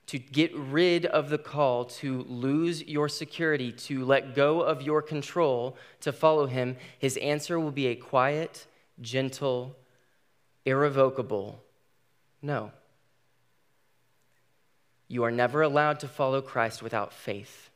to 0.08 0.20
get 0.20 0.54
rid 0.56 1.06
of 1.06 1.30
the 1.30 1.38
call 1.38 1.86
to 1.86 2.24
lose 2.24 2.84
your 2.84 3.08
security, 3.08 3.72
to 3.72 4.06
let 4.06 4.36
go 4.36 4.62
of 4.62 4.82
your 4.82 5.02
control, 5.02 5.78
to 6.02 6.12
follow 6.12 6.46
him, 6.46 6.76
his 7.00 7.18
answer 7.18 7.60
will 7.60 7.72
be 7.72 7.88
a 7.88 7.96
quiet, 7.96 8.68
gentle, 9.02 9.76
irrevocable 10.66 11.64
no. 12.44 12.72
You 15.08 15.24
are 15.24 15.32
never 15.32 15.62
allowed 15.62 16.02
to 16.02 16.08
follow 16.08 16.42
Christ 16.42 16.84
without 16.84 17.14
faith. 17.14 17.70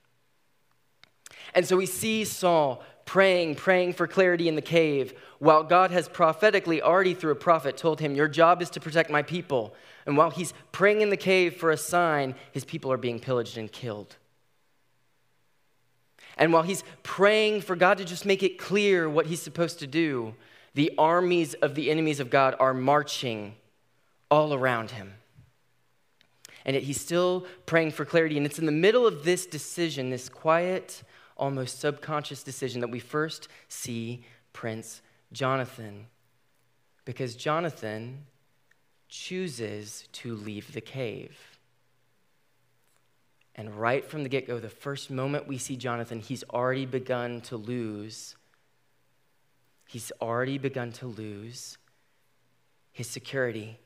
And 1.56 1.66
so 1.66 1.78
we 1.78 1.86
see 1.86 2.26
Saul 2.26 2.84
praying, 3.08 3.56
praying 3.56 3.94
for 3.94 4.06
clarity 4.06 4.48
in 4.48 4.56
the 4.56 4.62
cave, 4.62 5.20
while 5.40 5.64
God 5.64 5.90
has 5.90 6.08
prophetically 6.08 6.82
already 6.82 7.16
through 7.16 7.32
a 7.32 7.36
prophet 7.36 7.78
told 7.78 8.00
him, 8.00 8.14
Your 8.14 8.28
job 8.28 8.62
is 8.62 8.70
to 8.72 8.80
protect 8.80 9.10
my 9.10 9.24
people. 9.24 9.74
And 10.06 10.16
while 10.16 10.30
he's 10.30 10.54
praying 10.72 11.02
in 11.02 11.10
the 11.10 11.18
cave 11.18 11.56
for 11.56 11.72
a 11.72 11.78
sign, 11.78 12.36
his 12.52 12.66
people 12.66 12.92
are 12.92 12.98
being 12.98 13.20
pillaged 13.20 13.58
and 13.58 13.72
killed. 13.72 14.18
And 16.38 16.54
while 16.54 16.62
he's 16.62 16.84
praying 17.02 17.62
for 17.62 17.76
God 17.76 17.98
to 17.98 18.06
just 18.06 18.26
make 18.26 18.44
it 18.44 18.60
clear 18.60 19.10
what 19.10 19.26
he's 19.26 19.42
supposed 19.42 19.80
to 19.80 19.88
do, 19.88 20.36
the 20.76 20.92
armies 20.98 21.56
of 21.56 21.74
the 21.74 21.90
enemies 21.90 22.20
of 22.20 22.30
God 22.30 22.56
are 22.60 22.74
marching 22.74 23.56
all 24.30 24.54
around 24.54 24.92
him. 24.92 25.14
And 26.66 26.76
yet 26.76 26.84
he's 26.84 27.02
still 27.02 27.48
praying 27.66 27.92
for 27.92 28.06
clarity. 28.06 28.38
And 28.38 28.46
it's 28.46 28.60
in 28.60 28.66
the 28.66 28.72
middle 28.72 29.08
of 29.08 29.24
this 29.24 29.46
decision, 29.46 30.10
this 30.10 30.30
quiet, 30.30 31.02
almost 31.38 31.80
subconscious 31.80 32.44
decision, 32.44 32.82
that 32.82 32.90
we 32.90 33.00
first 33.00 33.48
see 33.68 34.24
Prince 34.54 35.02
Jonathan. 35.32 36.08
Because 37.06 37.36
Jonathan 37.36 38.26
chooses 39.08 40.08
to 40.12 40.36
leave 40.36 40.74
the 40.74 40.82
cave. 40.82 41.38
And 43.56 43.74
right 43.74 44.06
from 44.06 44.24
the 44.24 44.30
get 44.30 44.48
go, 44.48 44.60
the 44.60 44.70
first 44.70 45.10
moment 45.10 45.48
we 45.48 45.58
see 45.58 45.78
Jonathan, 45.78 46.20
he's 46.20 46.44
already 46.52 46.86
begun 46.86 47.42
to 47.42 47.58
lose. 47.58 48.36
He's 49.88 50.12
already 50.22 50.58
begun 50.58 50.92
to 50.94 51.08
lose 51.08 51.78
his 52.92 53.08
security 53.08 53.80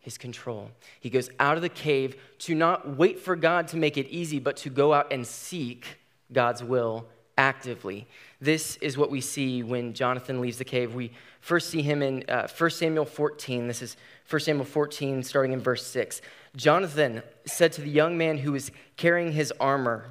his 0.00 0.16
control. 0.16 0.70
He 0.98 1.10
goes 1.10 1.30
out 1.38 1.56
of 1.56 1.62
the 1.62 1.68
cave 1.68 2.16
to 2.40 2.54
not 2.54 2.96
wait 2.96 3.20
for 3.20 3.36
God 3.36 3.68
to 3.68 3.76
make 3.76 3.96
it 3.96 4.08
easy, 4.08 4.38
but 4.38 4.56
to 4.58 4.70
go 4.70 4.92
out 4.92 5.12
and 5.12 5.26
seek 5.26 5.99
God's 6.32 6.62
will 6.62 7.06
actively. 7.36 8.06
This 8.40 8.76
is 8.76 8.98
what 8.98 9.10
we 9.10 9.20
see 9.20 9.62
when 9.62 9.94
Jonathan 9.94 10.40
leaves 10.40 10.58
the 10.58 10.64
cave. 10.64 10.94
We 10.94 11.12
first 11.40 11.70
see 11.70 11.80
him 11.80 12.02
in 12.02 12.24
uh, 12.28 12.48
1 12.48 12.70
Samuel 12.70 13.06
14. 13.06 13.66
This 13.66 13.80
is 13.80 13.96
1 14.28 14.40
Samuel 14.40 14.66
14, 14.66 15.22
starting 15.22 15.52
in 15.52 15.60
verse 15.60 15.86
6. 15.86 16.20
Jonathan 16.54 17.22
said 17.46 17.72
to 17.72 17.80
the 17.80 17.88
young 17.88 18.18
man 18.18 18.38
who 18.38 18.52
was 18.52 18.70
carrying 18.96 19.32
his 19.32 19.52
armor, 19.58 20.10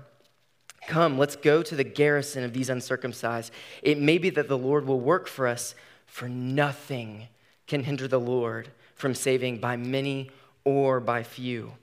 Come, 0.87 1.19
let's 1.19 1.35
go 1.35 1.61
to 1.61 1.75
the 1.75 1.83
garrison 1.83 2.43
of 2.43 2.53
these 2.53 2.69
uncircumcised. 2.69 3.53
It 3.83 3.99
may 3.99 4.17
be 4.17 4.31
that 4.31 4.47
the 4.47 4.57
Lord 4.57 4.87
will 4.87 4.99
work 4.99 5.27
for 5.27 5.45
us, 5.45 5.75
for 6.07 6.27
nothing 6.27 7.27
can 7.67 7.83
hinder 7.83 8.07
the 8.07 8.19
Lord 8.19 8.69
from 8.95 9.13
saving 9.13 9.59
by 9.59 9.77
many 9.77 10.31
or 10.63 10.99
by 10.99 11.21
few. 11.21 11.73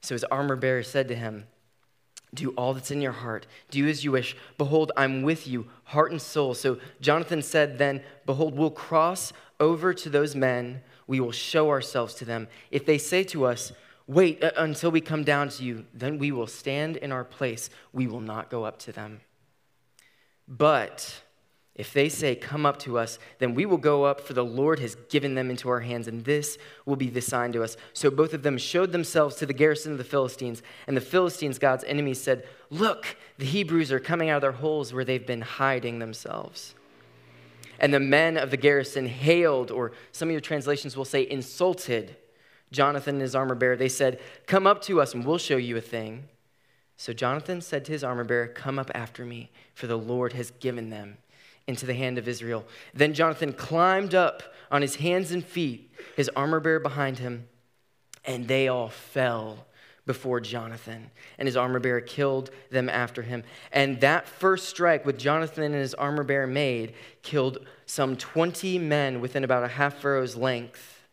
So 0.00 0.14
his 0.14 0.24
armor 0.24 0.56
bearer 0.56 0.82
said 0.82 1.08
to 1.08 1.14
him, 1.14 1.46
Do 2.32 2.50
all 2.50 2.74
that's 2.74 2.90
in 2.90 3.00
your 3.00 3.12
heart. 3.12 3.46
Do 3.70 3.88
as 3.88 4.04
you 4.04 4.12
wish. 4.12 4.36
Behold, 4.56 4.92
I'm 4.96 5.22
with 5.22 5.46
you, 5.48 5.66
heart 5.84 6.12
and 6.12 6.22
soul. 6.22 6.54
So 6.54 6.78
Jonathan 7.00 7.42
said 7.42 7.78
then, 7.78 8.02
Behold, 8.24 8.56
we'll 8.56 8.70
cross 8.70 9.32
over 9.58 9.92
to 9.94 10.08
those 10.08 10.36
men. 10.36 10.82
We 11.06 11.18
will 11.18 11.32
show 11.32 11.70
ourselves 11.70 12.14
to 12.14 12.24
them. 12.24 12.46
If 12.70 12.86
they 12.86 12.98
say 12.98 13.24
to 13.24 13.46
us, 13.46 13.72
Wait 14.10 14.42
uh, 14.42 14.50
until 14.56 14.90
we 14.90 15.00
come 15.00 15.22
down 15.22 15.48
to 15.48 15.62
you, 15.62 15.84
then 15.94 16.18
we 16.18 16.32
will 16.32 16.48
stand 16.48 16.96
in 16.96 17.12
our 17.12 17.22
place. 17.22 17.70
We 17.92 18.08
will 18.08 18.20
not 18.20 18.50
go 18.50 18.64
up 18.64 18.76
to 18.80 18.92
them. 18.92 19.20
But 20.48 21.22
if 21.74 21.92
they 21.92 22.08
say, 22.08 22.34
Come 22.34 22.66
up 22.66 22.78
to 22.80 22.98
us, 22.98 23.18
then 23.38 23.54
we 23.54 23.64
will 23.64 23.78
go 23.78 24.04
up, 24.04 24.20
for 24.20 24.32
the 24.32 24.44
Lord 24.44 24.80
has 24.80 24.96
given 25.08 25.34
them 25.34 25.50
into 25.50 25.68
our 25.68 25.80
hands, 25.80 26.08
and 26.08 26.24
this 26.24 26.58
will 26.84 26.96
be 26.96 27.08
the 27.08 27.20
sign 27.20 27.52
to 27.52 27.62
us. 27.62 27.76
So 27.92 28.10
both 28.10 28.34
of 28.34 28.42
them 28.42 28.58
showed 28.58 28.92
themselves 28.92 29.36
to 29.36 29.46
the 29.46 29.54
garrison 29.54 29.92
of 29.92 29.98
the 29.98 30.04
Philistines, 30.04 30.62
and 30.86 30.96
the 30.96 31.00
Philistines, 31.00 31.58
God's 31.58 31.84
enemies, 31.84 32.20
said, 32.20 32.44
Look, 32.70 33.16
the 33.38 33.46
Hebrews 33.46 33.92
are 33.92 34.00
coming 34.00 34.28
out 34.28 34.36
of 34.36 34.42
their 34.42 34.52
holes 34.52 34.92
where 34.92 35.04
they've 35.04 35.26
been 35.26 35.42
hiding 35.42 36.00
themselves. 36.00 36.74
And 37.78 37.94
the 37.94 38.00
men 38.00 38.36
of 38.36 38.50
the 38.50 38.56
garrison 38.58 39.06
hailed, 39.06 39.70
or 39.70 39.92
some 40.12 40.28
of 40.28 40.32
your 40.32 40.40
translations 40.40 40.96
will 40.96 41.06
say, 41.06 41.26
insulted 41.28 42.16
Jonathan 42.72 43.16
and 43.16 43.22
his 43.22 43.34
armor 43.34 43.54
bearer. 43.54 43.76
They 43.76 43.88
said, 43.88 44.20
Come 44.46 44.66
up 44.66 44.82
to 44.82 45.00
us, 45.00 45.14
and 45.14 45.24
we'll 45.24 45.38
show 45.38 45.56
you 45.56 45.76
a 45.76 45.80
thing. 45.80 46.28
So 46.96 47.14
Jonathan 47.14 47.62
said 47.62 47.86
to 47.86 47.92
his 47.92 48.04
armor 48.04 48.24
bearer, 48.24 48.48
Come 48.48 48.78
up 48.78 48.90
after 48.94 49.24
me, 49.24 49.50
for 49.72 49.86
the 49.86 49.96
Lord 49.96 50.34
has 50.34 50.50
given 50.50 50.90
them 50.90 51.16
into 51.70 51.86
the 51.86 51.94
hand 51.94 52.18
of 52.18 52.28
Israel. 52.28 52.66
Then 52.92 53.14
Jonathan 53.14 53.54
climbed 53.54 54.14
up 54.14 54.42
on 54.70 54.82
his 54.82 54.96
hands 54.96 55.32
and 55.32 55.42
feet, 55.42 55.90
his 56.16 56.28
armor 56.36 56.60
bearer 56.60 56.80
behind 56.80 57.18
him, 57.18 57.48
and 58.24 58.46
they 58.46 58.68
all 58.68 58.90
fell 58.90 59.66
before 60.04 60.40
Jonathan. 60.40 61.10
And 61.38 61.46
his 61.46 61.56
armor 61.56 61.78
bearer 61.78 62.00
killed 62.00 62.50
them 62.70 62.88
after 62.88 63.22
him. 63.22 63.44
And 63.72 64.00
that 64.00 64.28
first 64.28 64.68
strike 64.68 65.06
with 65.06 65.18
Jonathan 65.18 65.64
and 65.64 65.74
his 65.74 65.94
armor 65.94 66.24
bearer 66.24 66.46
made 66.46 66.94
killed 67.22 67.64
some 67.86 68.16
20 68.16 68.78
men 68.78 69.20
within 69.20 69.44
about 69.44 69.64
a 69.64 69.68
half 69.68 69.98
furrow's 69.98 70.36
length. 70.36 71.04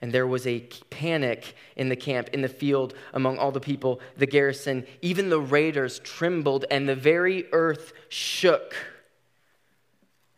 And 0.00 0.12
there 0.12 0.26
was 0.26 0.46
a 0.46 0.60
panic 0.88 1.54
in 1.76 1.88
the 1.88 1.96
camp, 1.96 2.30
in 2.32 2.40
the 2.40 2.48
field, 2.48 2.94
among 3.12 3.38
all 3.38 3.52
the 3.52 3.60
people, 3.60 4.00
the 4.16 4.26
garrison. 4.26 4.86
Even 5.02 5.30
the 5.30 5.40
raiders 5.40 6.00
trembled, 6.00 6.64
and 6.70 6.88
the 6.88 6.96
very 6.96 7.46
earth 7.52 7.92
shook 8.08 8.74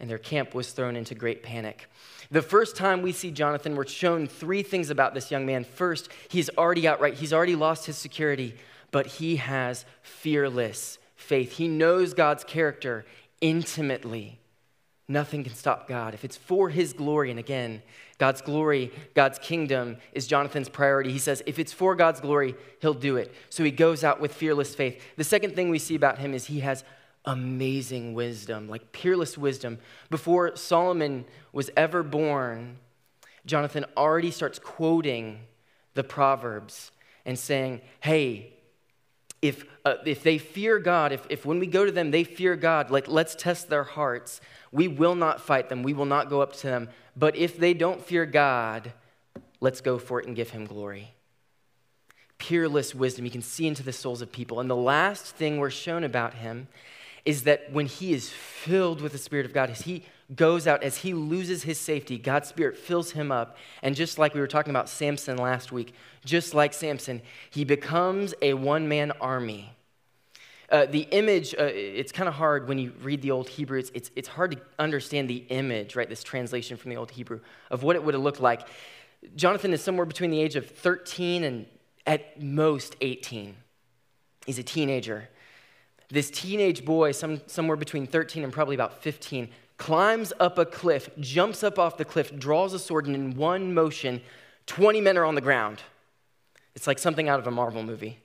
and 0.02 0.10
their 0.10 0.18
camp 0.18 0.52
was 0.52 0.72
thrown 0.72 0.96
into 0.96 1.14
great 1.14 1.42
panic. 1.42 1.88
The 2.30 2.42
first 2.42 2.76
time 2.76 3.00
we 3.00 3.12
see 3.12 3.30
Jonathan, 3.30 3.76
we're 3.76 3.86
shown 3.86 4.26
three 4.26 4.62
things 4.62 4.90
about 4.90 5.14
this 5.14 5.30
young 5.30 5.46
man. 5.46 5.64
First, 5.64 6.10
he's 6.28 6.50
already 6.58 6.86
outright, 6.88 7.14
he's 7.14 7.32
already 7.32 7.56
lost 7.56 7.86
his 7.86 7.96
security, 7.96 8.56
but 8.90 9.06
he 9.06 9.36
has 9.36 9.86
fearless 10.02 10.98
faith. 11.14 11.52
He 11.52 11.68
knows 11.68 12.14
God's 12.14 12.42
character 12.42 13.06
intimately. 13.40 14.40
Nothing 15.08 15.44
can 15.44 15.54
stop 15.54 15.88
God. 15.88 16.14
If 16.14 16.24
it's 16.24 16.36
for 16.36 16.68
his 16.68 16.92
glory, 16.92 17.30
and 17.30 17.38
again, 17.38 17.82
God's 18.18 18.40
glory, 18.40 18.92
God's 19.14 19.38
kingdom 19.38 19.98
is 20.12 20.26
Jonathan's 20.26 20.68
priority. 20.68 21.12
He 21.12 21.18
says, 21.18 21.42
if 21.46 21.58
it's 21.58 21.72
for 21.72 21.94
God's 21.94 22.20
glory, 22.20 22.54
he'll 22.80 22.94
do 22.94 23.16
it. 23.16 23.32
So 23.50 23.62
he 23.62 23.70
goes 23.70 24.04
out 24.04 24.20
with 24.20 24.34
fearless 24.34 24.74
faith. 24.74 25.00
The 25.16 25.24
second 25.24 25.54
thing 25.54 25.70
we 25.70 25.78
see 25.78 25.94
about 25.94 26.18
him 26.18 26.34
is 26.34 26.46
he 26.46 26.60
has 26.60 26.82
amazing 27.24 28.14
wisdom, 28.14 28.68
like 28.68 28.92
peerless 28.92 29.38
wisdom. 29.38 29.78
Before 30.10 30.56
Solomon 30.56 31.24
was 31.52 31.70
ever 31.76 32.02
born, 32.02 32.78
Jonathan 33.46 33.84
already 33.96 34.30
starts 34.30 34.58
quoting 34.58 35.40
the 35.94 36.04
Proverbs 36.04 36.90
and 37.24 37.38
saying, 37.38 37.80
hey, 38.00 38.52
if, 39.40 39.64
uh, 39.84 39.96
if 40.06 40.22
they 40.22 40.38
fear 40.38 40.78
God, 40.78 41.12
if, 41.12 41.26
if 41.28 41.44
when 41.44 41.58
we 41.58 41.66
go 41.66 41.84
to 41.84 41.92
them 41.92 42.12
they 42.12 42.24
fear 42.24 42.54
God, 42.54 42.90
like 42.90 43.08
let's 43.08 43.34
test 43.34 43.68
their 43.68 43.84
hearts. 43.84 44.40
We 44.70 44.88
will 44.88 45.16
not 45.16 45.40
fight 45.40 45.68
them, 45.68 45.82
we 45.82 45.92
will 45.92 46.06
not 46.06 46.30
go 46.30 46.40
up 46.40 46.54
to 46.54 46.68
them. 46.68 46.88
But 47.16 47.36
if 47.36 47.58
they 47.58 47.74
don't 47.74 48.00
fear 48.00 48.24
God, 48.24 48.92
let's 49.60 49.80
go 49.80 49.98
for 49.98 50.20
it 50.20 50.26
and 50.26 50.36
give 50.36 50.50
him 50.50 50.64
glory. 50.64 51.12
Peerless 52.38 52.94
wisdom. 52.94 53.24
You 53.24 53.30
can 53.30 53.42
see 53.42 53.66
into 53.66 53.82
the 53.82 53.92
souls 53.92 54.22
of 54.22 54.32
people. 54.32 54.60
And 54.60 54.70
the 54.70 54.76
last 54.76 55.26
thing 55.26 55.58
we're 55.58 55.70
shown 55.70 56.04
about 56.04 56.34
him 56.34 56.68
is 57.24 57.44
that 57.44 57.70
when 57.72 57.86
he 57.86 58.12
is 58.12 58.30
filled 58.30 59.00
with 59.00 59.12
the 59.12 59.18
Spirit 59.18 59.46
of 59.46 59.52
God, 59.52 59.70
as 59.70 59.82
he 59.82 60.04
goes 60.34 60.66
out, 60.66 60.82
as 60.82 60.98
he 60.98 61.14
loses 61.14 61.62
his 61.62 61.78
safety, 61.78 62.18
God's 62.18 62.48
Spirit 62.48 62.76
fills 62.76 63.12
him 63.12 63.30
up. 63.30 63.56
And 63.82 63.94
just 63.94 64.18
like 64.18 64.34
we 64.34 64.40
were 64.40 64.46
talking 64.46 64.70
about 64.70 64.88
Samson 64.88 65.36
last 65.36 65.70
week, 65.72 65.94
just 66.24 66.54
like 66.54 66.72
Samson, 66.72 67.22
he 67.50 67.64
becomes 67.64 68.34
a 68.42 68.54
one 68.54 68.88
man 68.88 69.12
army. 69.20 69.72
Uh, 70.68 70.86
the 70.86 71.06
image, 71.10 71.54
uh, 71.54 71.64
it's 71.64 72.12
kind 72.12 72.28
of 72.28 72.34
hard 72.34 72.66
when 72.66 72.78
you 72.78 72.92
read 73.02 73.20
the 73.20 73.30
Old 73.30 73.48
Hebrew. 73.48 73.78
It's, 73.78 73.90
it's, 73.94 74.10
it's 74.16 74.28
hard 74.28 74.52
to 74.52 74.58
understand 74.78 75.28
the 75.28 75.44
image, 75.50 75.94
right? 75.96 76.08
This 76.08 76.22
translation 76.22 76.78
from 76.78 76.90
the 76.90 76.96
Old 76.96 77.10
Hebrew 77.10 77.40
of 77.70 77.82
what 77.82 77.94
it 77.94 78.02
would 78.02 78.14
have 78.14 78.22
looked 78.22 78.40
like. 78.40 78.66
Jonathan 79.36 79.72
is 79.72 79.82
somewhere 79.82 80.06
between 80.06 80.30
the 80.30 80.40
age 80.40 80.56
of 80.56 80.66
13 80.66 81.44
and 81.44 81.66
at 82.06 82.42
most 82.42 82.96
18. 83.00 83.54
He's 84.46 84.58
a 84.58 84.62
teenager 84.62 85.28
this 86.12 86.30
teenage 86.30 86.84
boy, 86.84 87.12
some, 87.12 87.40
somewhere 87.46 87.76
between 87.76 88.06
13 88.06 88.44
and 88.44 88.52
probably 88.52 88.74
about 88.74 89.02
15, 89.02 89.48
climbs 89.78 90.32
up 90.38 90.58
a 90.58 90.66
cliff, 90.66 91.08
jumps 91.18 91.64
up 91.64 91.78
off 91.78 91.96
the 91.96 92.04
cliff, 92.04 92.38
draws 92.38 92.74
a 92.74 92.78
sword, 92.78 93.06
and 93.06 93.16
in 93.16 93.34
one 93.34 93.72
motion, 93.72 94.20
20 94.66 95.00
men 95.00 95.16
are 95.16 95.24
on 95.24 95.34
the 95.34 95.40
ground. 95.40 95.80
It's 96.74 96.86
like 96.86 96.98
something 96.98 97.30
out 97.30 97.40
of 97.40 97.46
a 97.46 97.50
Marvel 97.50 97.82
movie. 97.82 98.18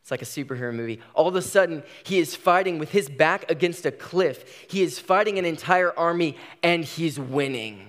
It's 0.00 0.10
like 0.10 0.22
a 0.22 0.24
superhero 0.24 0.74
movie. 0.74 1.00
All 1.12 1.28
of 1.28 1.36
a 1.36 1.42
sudden, 1.42 1.82
he 2.02 2.18
is 2.18 2.34
fighting 2.34 2.78
with 2.78 2.92
his 2.92 3.10
back 3.10 3.50
against 3.50 3.84
a 3.84 3.92
cliff. 3.92 4.66
He 4.70 4.82
is 4.82 4.98
fighting 4.98 5.38
an 5.38 5.44
entire 5.44 5.96
army, 5.98 6.34
and 6.62 6.82
he's 6.82 7.20
winning. 7.20 7.87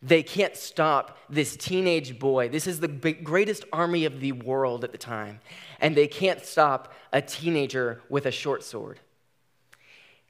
They 0.00 0.22
can't 0.22 0.56
stop 0.56 1.18
this 1.28 1.56
teenage 1.56 2.18
boy. 2.18 2.48
This 2.48 2.66
is 2.66 2.78
the 2.78 2.88
greatest 2.88 3.64
army 3.72 4.04
of 4.04 4.20
the 4.20 4.32
world 4.32 4.84
at 4.84 4.92
the 4.92 4.98
time. 4.98 5.40
And 5.80 5.96
they 5.96 6.06
can't 6.06 6.44
stop 6.44 6.92
a 7.12 7.20
teenager 7.20 8.00
with 8.08 8.26
a 8.26 8.30
short 8.30 8.62
sword. 8.62 9.00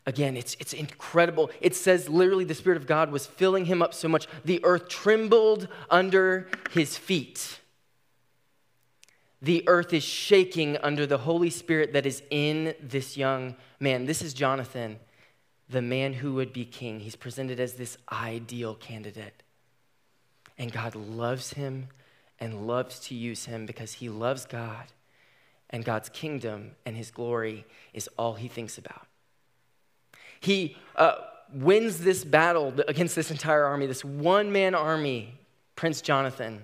Again, 0.06 0.38
it's, 0.38 0.56
it's 0.58 0.72
incredible. 0.72 1.50
It 1.60 1.76
says 1.76 2.08
literally 2.08 2.44
the 2.44 2.54
Spirit 2.54 2.78
of 2.78 2.86
God 2.86 3.12
was 3.12 3.26
filling 3.26 3.66
him 3.66 3.82
up 3.82 3.92
so 3.92 4.08
much, 4.08 4.26
the 4.42 4.64
earth 4.64 4.88
trembled 4.88 5.68
under 5.90 6.48
his 6.70 6.96
feet. 6.96 7.60
The 9.42 9.68
earth 9.68 9.92
is 9.92 10.02
shaking 10.02 10.78
under 10.78 11.06
the 11.06 11.18
Holy 11.18 11.50
Spirit 11.50 11.92
that 11.92 12.06
is 12.06 12.22
in 12.30 12.74
this 12.82 13.18
young 13.18 13.54
man. 13.78 14.06
This 14.06 14.22
is 14.22 14.32
Jonathan, 14.32 14.98
the 15.68 15.82
man 15.82 16.14
who 16.14 16.32
would 16.34 16.54
be 16.54 16.64
king. 16.64 17.00
He's 17.00 17.14
presented 17.14 17.60
as 17.60 17.74
this 17.74 17.98
ideal 18.10 18.74
candidate. 18.74 19.42
And 20.58 20.72
God 20.72 20.94
loves 20.94 21.52
him 21.52 21.88
and 22.40 22.66
loves 22.66 22.98
to 23.00 23.14
use 23.14 23.46
him 23.46 23.66
because 23.66 23.94
he 23.94 24.08
loves 24.08 24.44
God. 24.44 24.86
And 25.70 25.84
God's 25.84 26.08
kingdom 26.08 26.72
and 26.84 26.96
his 26.96 27.10
glory 27.10 27.64
is 27.92 28.08
all 28.18 28.34
he 28.34 28.48
thinks 28.48 28.78
about. 28.78 29.06
He 30.40 30.76
uh, 30.96 31.16
wins 31.52 31.98
this 31.98 32.24
battle 32.24 32.74
against 32.86 33.14
this 33.14 33.30
entire 33.30 33.64
army, 33.64 33.86
this 33.86 34.04
one 34.04 34.52
man 34.52 34.74
army, 34.74 35.34
Prince 35.76 36.00
Jonathan, 36.00 36.62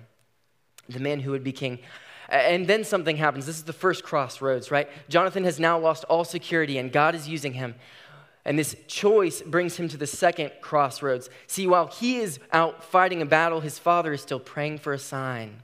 the 0.89 0.99
man 0.99 1.19
who 1.19 1.31
would 1.31 1.43
be 1.43 1.51
king. 1.51 1.79
And 2.27 2.65
then 2.65 2.83
something 2.83 3.17
happens. 3.17 3.45
This 3.45 3.57
is 3.57 3.63
the 3.63 3.73
first 3.73 4.03
crossroads, 4.03 4.71
right? 4.71 4.89
Jonathan 5.09 5.43
has 5.43 5.59
now 5.59 5.77
lost 5.77 6.03
all 6.05 6.23
security, 6.23 6.79
and 6.79 6.91
God 6.91 7.13
is 7.13 7.27
using 7.27 7.53
him. 7.53 7.75
And 8.45 8.59
this 8.59 8.75
choice 8.87 9.41
brings 9.41 9.75
him 9.77 9.87
to 9.89 9.97
the 9.97 10.05
second 10.05 10.51
crossroads. 10.61 11.29
See, 11.47 11.65
while 11.65 11.87
he 11.87 12.17
is 12.17 12.39
out 12.53 12.83
fighting 12.83 13.21
a 13.21 13.25
battle, 13.25 13.59
his 13.59 13.79
father 13.79 14.13
is 14.13 14.21
still 14.21 14.39
praying 14.39 14.77
for 14.79 14.93
a 14.93 14.99
sign. 14.99 15.63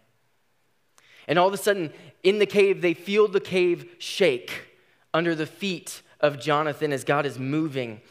And 1.28 1.38
all 1.38 1.48
of 1.48 1.54
a 1.54 1.58
sudden, 1.58 1.94
in 2.24 2.40
the 2.40 2.48
cave, 2.48 2.82
they 2.82 2.96
feel 2.96 3.28
the 3.28 3.40
cave 3.40 3.96
shake 4.00 4.70
under 5.14 5.36
the 5.36 5.46
feet 5.46 6.02
of 6.20 6.40
Jonathan 6.40 6.92
as 6.92 7.04
God 7.04 7.26
is 7.26 7.38
moving. 7.38 8.02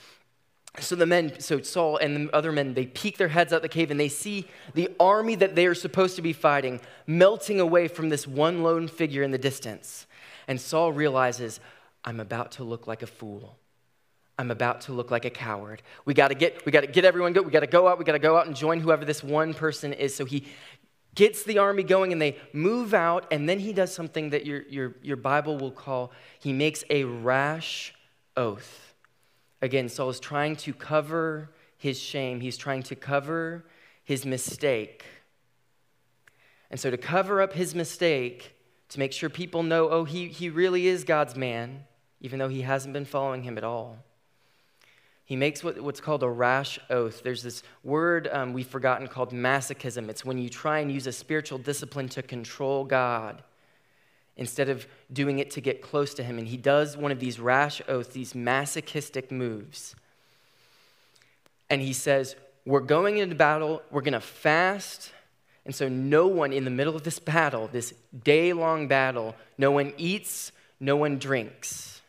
So 0.79 0.95
the 0.95 1.07
men, 1.07 1.41
so 1.41 1.61
Saul 1.61 1.97
and 1.97 2.29
the 2.29 2.35
other 2.35 2.53
men, 2.53 2.75
they 2.75 2.87
peek 2.87 3.19
their 3.19 3.29
heads 3.29 3.53
out 3.53 3.62
the 3.62 3.69
cave 3.69 3.91
and 3.91 3.99
they 3.99 4.09
see 4.09 4.47
the 4.75 4.89
army 5.00 5.35
that 5.35 5.57
they 5.57 5.67
are 5.67 5.75
supposed 5.75 6.15
to 6.17 6.23
be 6.23 6.33
fighting 6.33 6.81
melting 7.07 7.59
away 7.59 7.89
from 7.89 8.09
this 8.09 8.27
one 8.27 8.62
lone 8.62 8.87
figure 8.87 9.25
in 9.25 9.33
the 9.33 9.39
distance. 9.39 10.07
And 10.47 10.61
Saul 10.61 10.93
realizes, 10.93 11.59
I'm 12.05 12.21
about 12.21 12.53
to 12.53 12.65
look 12.65 12.87
like 12.87 13.03
a 13.03 13.07
fool. 13.07 13.57
I'm 14.40 14.50
about 14.50 14.80
to 14.82 14.94
look 14.94 15.11
like 15.11 15.26
a 15.26 15.30
coward. 15.30 15.82
We 16.06 16.14
got 16.14 16.28
to 16.28 16.35
get 16.35 16.64
we 16.64 16.73
got 16.73 16.80
to 16.80 16.87
get 16.87 17.04
everyone 17.04 17.35
go. 17.35 17.42
We 17.42 17.50
got 17.50 17.61
to 17.61 17.66
go 17.66 17.87
out. 17.87 17.99
We 17.99 18.06
got 18.06 18.12
to 18.12 18.18
go 18.18 18.38
out 18.38 18.47
and 18.47 18.56
join 18.56 18.80
whoever 18.80 19.04
this 19.04 19.23
one 19.23 19.52
person 19.52 19.92
is. 19.92 20.14
So 20.14 20.25
he 20.25 20.47
gets 21.14 21.42
the 21.42 21.59
army 21.59 21.82
going 21.82 22.11
and 22.11 22.23
they 22.23 22.38
move 22.54 22.94
out 22.94 23.26
and 23.30 23.47
then 23.47 23.59
he 23.59 23.75
does 23.75 23.92
something 23.92 24.30
that 24.30 24.47
your 24.47 24.62
your 24.62 24.94
your 25.02 25.18
Bible 25.18 25.59
will 25.59 25.70
call 25.70 26.11
he 26.38 26.54
makes 26.54 26.82
a 26.88 27.04
rash 27.04 27.92
oath. 28.35 28.94
Again, 29.61 29.90
Saul 29.90 30.09
is 30.09 30.18
trying 30.18 30.56
to 30.56 30.73
cover 30.73 31.50
his 31.76 32.00
shame. 32.00 32.40
He's 32.40 32.56
trying 32.56 32.82
to 32.85 32.97
cover 32.97 33.66
his 34.04 34.25
mistake. 34.25 35.04
And 36.70 36.80
so 36.80 36.90
to 36.90 36.97
cover 36.97 37.42
up 37.42 37.52
his 37.52 37.75
mistake, 37.75 38.56
to 38.88 38.99
make 38.99 39.12
sure 39.12 39.28
people 39.28 39.62
know, 39.62 39.90
oh, 39.90 40.04
he, 40.04 40.28
he 40.28 40.49
really 40.49 40.87
is 40.87 41.04
God's 41.04 41.37
man, 41.37 41.85
even 42.23 42.38
though 42.38 42.49
he 42.49 42.62
hasn't 42.62 42.94
been 42.94 43.04
following 43.04 43.42
him 43.42 43.59
at 43.59 43.64
all 43.64 43.99
he 45.31 45.37
makes 45.37 45.63
what, 45.63 45.81
what's 45.81 46.01
called 46.01 46.25
a 46.25 46.29
rash 46.29 46.81
oath. 46.91 47.23
There's 47.23 47.45
this 47.45 47.63
word 47.85 48.27
um, 48.33 48.53
we've 48.53 48.67
forgotten 48.67 49.07
called 49.07 49.31
masochism. 49.31 50.09
It's 50.09 50.25
when 50.25 50.39
you 50.39 50.49
try 50.49 50.81
and 50.81 50.91
use 50.91 51.07
a 51.07 51.13
spiritual 51.13 51.59
discipline 51.59 52.09
to 52.09 52.21
control 52.21 52.83
God 52.85 53.41
instead 54.37 54.69
of 54.69 54.89
doing 55.13 55.39
it 55.39 55.53
to 55.53 55.61
get 55.61 55.83
close 55.83 56.14
to 56.14 56.25
Him. 56.25 56.37
And 56.37 56.49
he 56.49 56.57
does 56.57 56.97
one 56.97 57.12
of 57.12 57.21
these 57.21 57.38
rash 57.38 57.81
oaths, 57.87 58.12
these 58.12 58.35
masochistic 58.35 59.31
moves. 59.31 59.95
And 61.71 61.81
he 61.81 61.93
says, 61.93 62.35
We're 62.66 62.81
going 62.81 63.19
into 63.19 63.37
battle, 63.37 63.83
we're 63.93 64.01
going 64.01 64.14
to 64.14 64.21
fast. 64.21 65.12
And 65.64 65.73
so, 65.73 65.88
no 65.88 66.27
one 66.27 66.53
in 66.53 66.64
the 66.64 66.71
middle 66.71 66.97
of 66.97 67.05
this 67.05 67.21
battle, 67.21 67.69
this 67.71 67.95
day 68.25 68.53
long 68.53 68.88
battle, 68.88 69.37
no 69.57 69.71
one 69.71 69.93
eats, 69.97 70.51
no 70.81 70.97
one 70.97 71.21
drinks. 71.21 72.01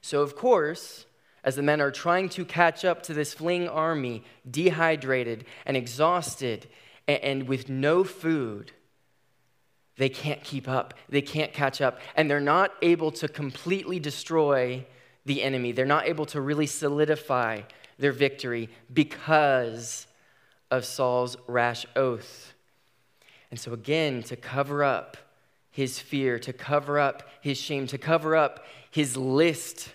So, 0.00 0.22
of 0.22 0.34
course, 0.34 1.04
as 1.44 1.56
the 1.56 1.62
men 1.62 1.80
are 1.80 1.90
trying 1.90 2.28
to 2.30 2.44
catch 2.44 2.84
up 2.84 3.02
to 3.04 3.14
this 3.14 3.32
fleeing 3.32 3.68
army, 3.68 4.24
dehydrated 4.50 5.44
and 5.64 5.76
exhausted 5.76 6.66
and, 7.06 7.22
and 7.22 7.48
with 7.48 7.68
no 7.68 8.04
food. 8.04 8.72
They 9.96 10.08
can't 10.08 10.42
keep 10.44 10.68
up. 10.68 10.94
They 11.08 11.22
can't 11.22 11.52
catch 11.52 11.80
up. 11.80 12.00
And 12.14 12.30
they're 12.30 12.40
not 12.40 12.72
able 12.82 13.10
to 13.12 13.28
completely 13.28 13.98
destroy 13.98 14.86
the 15.24 15.42
enemy. 15.42 15.72
They're 15.72 15.84
not 15.86 16.06
able 16.06 16.26
to 16.26 16.40
really 16.40 16.66
solidify 16.66 17.62
their 17.98 18.12
victory 18.12 18.68
because 18.92 20.06
of 20.70 20.84
Saul's 20.84 21.36
rash 21.46 21.84
oath. 21.96 22.54
And 23.50 23.58
so, 23.58 23.72
again, 23.72 24.22
to 24.24 24.36
cover 24.36 24.84
up 24.84 25.16
his 25.70 25.98
fear, 25.98 26.38
to 26.40 26.52
cover 26.52 26.98
up 26.98 27.28
his 27.40 27.58
shame, 27.58 27.86
to 27.88 27.98
cover 27.98 28.36
up 28.36 28.64
his 28.90 29.16
list 29.16 29.94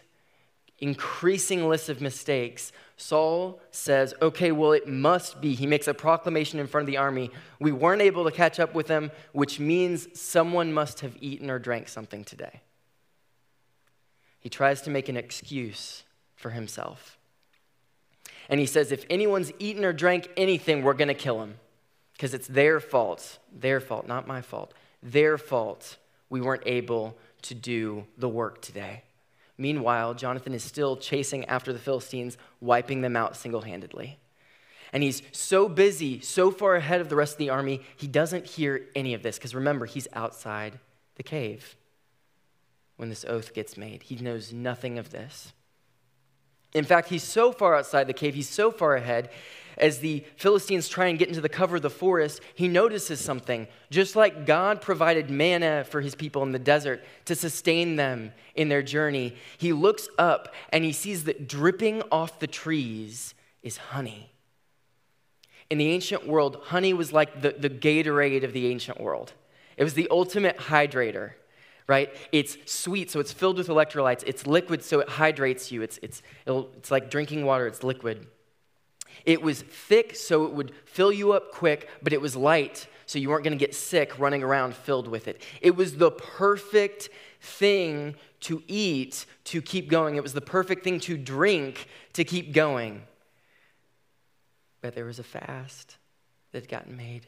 increasing 0.83 1.69
list 1.69 1.87
of 1.87 2.01
mistakes, 2.01 2.73
Saul 2.97 3.61
says, 3.71 4.13
okay, 4.21 4.51
well, 4.51 4.73
it 4.73 4.85
must 4.85 5.39
be. 5.39 5.55
He 5.55 5.65
makes 5.65 5.87
a 5.87 5.93
proclamation 5.93 6.59
in 6.59 6.67
front 6.67 6.83
of 6.83 6.87
the 6.87 6.97
army. 6.97 7.31
We 7.59 7.71
weren't 7.71 8.01
able 8.01 8.25
to 8.25 8.31
catch 8.31 8.59
up 8.59 8.75
with 8.75 8.87
them, 8.87 9.09
which 9.31 9.61
means 9.61 10.19
someone 10.19 10.73
must 10.73 10.99
have 10.99 11.15
eaten 11.21 11.49
or 11.49 11.57
drank 11.57 11.87
something 11.87 12.25
today. 12.25 12.59
He 14.41 14.49
tries 14.49 14.81
to 14.81 14.89
make 14.89 15.07
an 15.07 15.15
excuse 15.15 16.03
for 16.35 16.49
himself. 16.49 17.17
And 18.49 18.59
he 18.59 18.65
says, 18.65 18.91
if 18.91 19.05
anyone's 19.09 19.53
eaten 19.59 19.85
or 19.85 19.93
drank 19.93 20.29
anything, 20.35 20.83
we're 20.83 20.93
going 20.95 21.07
to 21.07 21.13
kill 21.13 21.41
him 21.41 21.55
because 22.11 22.33
it's 22.33 22.47
their 22.47 22.81
fault. 22.81 23.39
Their 23.57 23.79
fault, 23.79 24.05
not 24.05 24.27
my 24.27 24.41
fault. 24.41 24.73
Their 25.01 25.37
fault 25.37 25.95
we 26.29 26.41
weren't 26.41 26.63
able 26.65 27.17
to 27.43 27.55
do 27.55 28.05
the 28.17 28.27
work 28.27 28.61
today. 28.61 29.03
Meanwhile, 29.57 30.15
Jonathan 30.15 30.53
is 30.53 30.63
still 30.63 30.97
chasing 30.97 31.45
after 31.45 31.71
the 31.71 31.79
Philistines, 31.79 32.37
wiping 32.59 33.01
them 33.01 33.15
out 33.15 33.35
single 33.35 33.61
handedly. 33.61 34.17
And 34.91 35.03
he's 35.03 35.21
so 35.31 35.67
busy, 35.67 36.19
so 36.19 36.51
far 36.51 36.75
ahead 36.75 37.01
of 37.01 37.09
the 37.09 37.15
rest 37.15 37.33
of 37.33 37.37
the 37.39 37.49
army, 37.49 37.81
he 37.97 38.07
doesn't 38.07 38.45
hear 38.45 38.87
any 38.95 39.13
of 39.13 39.23
this. 39.23 39.37
Because 39.37 39.55
remember, 39.55 39.85
he's 39.85 40.07
outside 40.13 40.79
the 41.15 41.23
cave 41.23 41.75
when 42.97 43.09
this 43.09 43.25
oath 43.25 43.53
gets 43.53 43.75
made. 43.75 44.03
He 44.03 44.15
knows 44.15 44.53
nothing 44.53 44.99
of 44.99 45.09
this. 45.09 45.53
In 46.73 46.85
fact, 46.85 47.09
he's 47.09 47.23
so 47.23 47.51
far 47.51 47.75
outside 47.75 48.07
the 48.07 48.13
cave, 48.13 48.33
he's 48.33 48.49
so 48.49 48.71
far 48.71 48.95
ahead, 48.95 49.29
as 49.77 49.99
the 49.99 50.23
Philistines 50.35 50.87
try 50.87 51.07
and 51.07 51.19
get 51.19 51.27
into 51.27 51.41
the 51.41 51.49
cover 51.49 51.77
of 51.77 51.81
the 51.81 51.89
forest, 51.89 52.41
he 52.55 52.67
notices 52.67 53.19
something. 53.19 53.67
Just 53.89 54.15
like 54.15 54.45
God 54.45 54.81
provided 54.81 55.29
manna 55.29 55.83
for 55.83 56.01
his 56.01 56.15
people 56.15 56.43
in 56.43 56.51
the 56.51 56.59
desert 56.59 57.03
to 57.25 57.35
sustain 57.35 57.95
them 57.95 58.31
in 58.55 58.69
their 58.69 58.83
journey, 58.83 59.35
he 59.57 59.73
looks 59.73 60.07
up 60.17 60.53
and 60.69 60.83
he 60.83 60.91
sees 60.91 61.23
that 61.25 61.47
dripping 61.47 62.01
off 62.11 62.39
the 62.39 62.47
trees 62.47 63.33
is 63.61 63.77
honey. 63.77 64.31
In 65.69 65.77
the 65.77 65.89
ancient 65.89 66.27
world, 66.27 66.57
honey 66.65 66.93
was 66.93 67.13
like 67.13 67.41
the, 67.41 67.51
the 67.51 67.69
Gatorade 67.69 68.43
of 68.43 68.53
the 68.53 68.67
ancient 68.67 68.99
world, 68.99 69.33
it 69.77 69.83
was 69.83 69.95
the 69.95 70.07
ultimate 70.11 70.57
hydrator 70.57 71.33
right? 71.87 72.13
It's 72.31 72.57
sweet, 72.65 73.11
so 73.11 73.19
it's 73.19 73.33
filled 73.33 73.57
with 73.57 73.67
electrolytes. 73.67 74.23
It's 74.25 74.47
liquid, 74.47 74.83
so 74.83 74.99
it 74.99 75.09
hydrates 75.09 75.71
you. 75.71 75.81
It's, 75.81 75.99
it's, 76.01 76.21
it's 76.47 76.91
like 76.91 77.09
drinking 77.09 77.45
water, 77.45 77.67
it's 77.67 77.83
liquid. 77.83 78.27
It 79.25 79.41
was 79.41 79.61
thick, 79.61 80.15
so 80.15 80.45
it 80.45 80.53
would 80.53 80.73
fill 80.85 81.11
you 81.11 81.33
up 81.33 81.51
quick, 81.51 81.89
but 82.01 82.13
it 82.13 82.21
was 82.21 82.35
light, 82.35 82.87
so 83.05 83.19
you 83.19 83.29
weren't 83.29 83.43
going 83.43 83.57
to 83.57 83.63
get 83.63 83.75
sick 83.75 84.17
running 84.19 84.43
around 84.43 84.75
filled 84.75 85.07
with 85.07 85.27
it. 85.27 85.41
It 85.61 85.75
was 85.75 85.97
the 85.97 86.11
perfect 86.11 87.09
thing 87.41 88.15
to 88.41 88.61
eat 88.67 89.25
to 89.45 89.61
keep 89.61 89.89
going, 89.89 90.15
it 90.15 90.23
was 90.23 90.33
the 90.33 90.41
perfect 90.41 90.83
thing 90.83 90.99
to 91.01 91.17
drink 91.17 91.87
to 92.13 92.23
keep 92.23 92.53
going. 92.53 93.03
But 94.81 94.95
there 94.95 95.05
was 95.05 95.19
a 95.19 95.23
fast 95.23 95.97
that 96.51 96.63
had 96.63 96.69
gotten 96.69 96.97
made. 96.97 97.27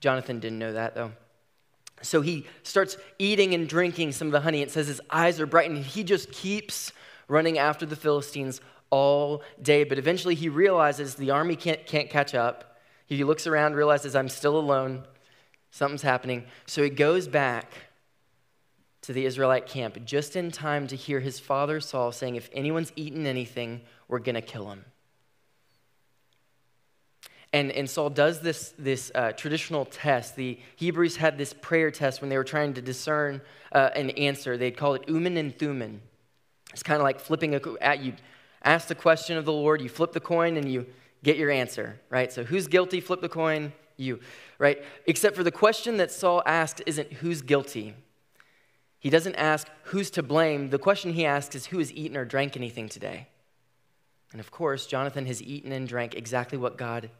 Jonathan 0.00 0.40
didn't 0.40 0.58
know 0.58 0.72
that, 0.72 0.94
though. 0.94 1.12
So 2.02 2.20
he 2.20 2.46
starts 2.62 2.96
eating 3.18 3.54
and 3.54 3.68
drinking 3.68 4.12
some 4.12 4.28
of 4.28 4.32
the 4.32 4.40
honey. 4.40 4.62
It 4.62 4.70
says 4.70 4.86
his 4.86 5.00
eyes 5.10 5.40
are 5.40 5.46
bright, 5.46 5.70
and 5.70 5.84
he 5.84 6.04
just 6.04 6.32
keeps 6.32 6.92
running 7.26 7.58
after 7.58 7.84
the 7.84 7.96
Philistines 7.96 8.60
all 8.90 9.42
day. 9.60 9.84
But 9.84 9.98
eventually 9.98 10.34
he 10.34 10.48
realizes 10.48 11.14
the 11.14 11.30
army 11.30 11.56
can't, 11.56 11.84
can't 11.86 12.10
catch 12.10 12.34
up. 12.34 12.76
He 13.06 13.24
looks 13.24 13.46
around, 13.46 13.74
realizes 13.74 14.14
I'm 14.14 14.28
still 14.28 14.58
alone, 14.58 15.04
something's 15.70 16.02
happening. 16.02 16.44
So 16.66 16.82
he 16.82 16.90
goes 16.90 17.26
back 17.26 17.72
to 19.02 19.12
the 19.12 19.24
Israelite 19.24 19.66
camp 19.66 20.04
just 20.04 20.36
in 20.36 20.50
time 20.50 20.86
to 20.88 20.96
hear 20.96 21.20
his 21.20 21.40
father 21.40 21.80
Saul 21.80 22.12
saying, 22.12 22.36
If 22.36 22.50
anyone's 22.52 22.92
eaten 22.96 23.26
anything, 23.26 23.80
we're 24.08 24.18
going 24.18 24.34
to 24.34 24.42
kill 24.42 24.70
him. 24.70 24.84
And, 27.52 27.72
and 27.72 27.88
Saul 27.88 28.10
does 28.10 28.40
this, 28.40 28.74
this 28.78 29.10
uh, 29.14 29.32
traditional 29.32 29.86
test. 29.86 30.36
The 30.36 30.58
Hebrews 30.76 31.16
had 31.16 31.38
this 31.38 31.54
prayer 31.54 31.90
test 31.90 32.20
when 32.20 32.28
they 32.28 32.36
were 32.36 32.44
trying 32.44 32.74
to 32.74 32.82
discern 32.82 33.40
uh, 33.72 33.88
an 33.96 34.10
answer. 34.10 34.58
They'd 34.58 34.76
call 34.76 34.94
it 34.94 35.08
Urim 35.08 35.38
and 35.38 35.58
Thummim. 35.58 36.02
It's 36.74 36.82
kind 36.82 37.00
of 37.00 37.04
like 37.04 37.20
flipping 37.20 37.54
a, 37.54 37.60
at 37.80 38.00
you 38.00 38.12
ask 38.64 38.88
the 38.88 38.94
question 38.94 39.36
of 39.36 39.44
the 39.44 39.52
Lord, 39.52 39.80
you 39.80 39.88
flip 39.88 40.12
the 40.12 40.20
coin, 40.20 40.56
and 40.56 40.70
you 40.70 40.86
get 41.22 41.36
your 41.36 41.50
answer, 41.50 42.00
right? 42.10 42.32
So 42.32 42.44
who's 42.44 42.66
guilty? 42.66 43.00
Flip 43.00 43.20
the 43.20 43.28
coin, 43.28 43.72
you, 43.96 44.20
right? 44.58 44.82
Except 45.06 45.36
for 45.36 45.42
the 45.42 45.50
question 45.50 45.96
that 45.98 46.10
Saul 46.10 46.42
asked 46.46 46.82
isn't 46.86 47.14
who's 47.14 47.42
guilty. 47.42 47.94
He 48.98 49.10
doesn't 49.10 49.36
ask 49.36 49.68
who's 49.84 50.10
to 50.10 50.22
blame. 50.22 50.70
The 50.70 50.78
question 50.78 51.12
he 51.12 51.24
asks 51.24 51.54
is 51.54 51.66
who 51.66 51.78
has 51.78 51.92
eaten 51.92 52.16
or 52.16 52.24
drank 52.24 52.56
anything 52.56 52.88
today? 52.88 53.28
And 54.32 54.40
of 54.40 54.50
course, 54.50 54.86
Jonathan 54.86 55.26
has 55.26 55.42
eaten 55.42 55.72
and 55.72 55.88
drank 55.88 56.14
exactly 56.14 56.58
what 56.58 56.76
God 56.76 57.10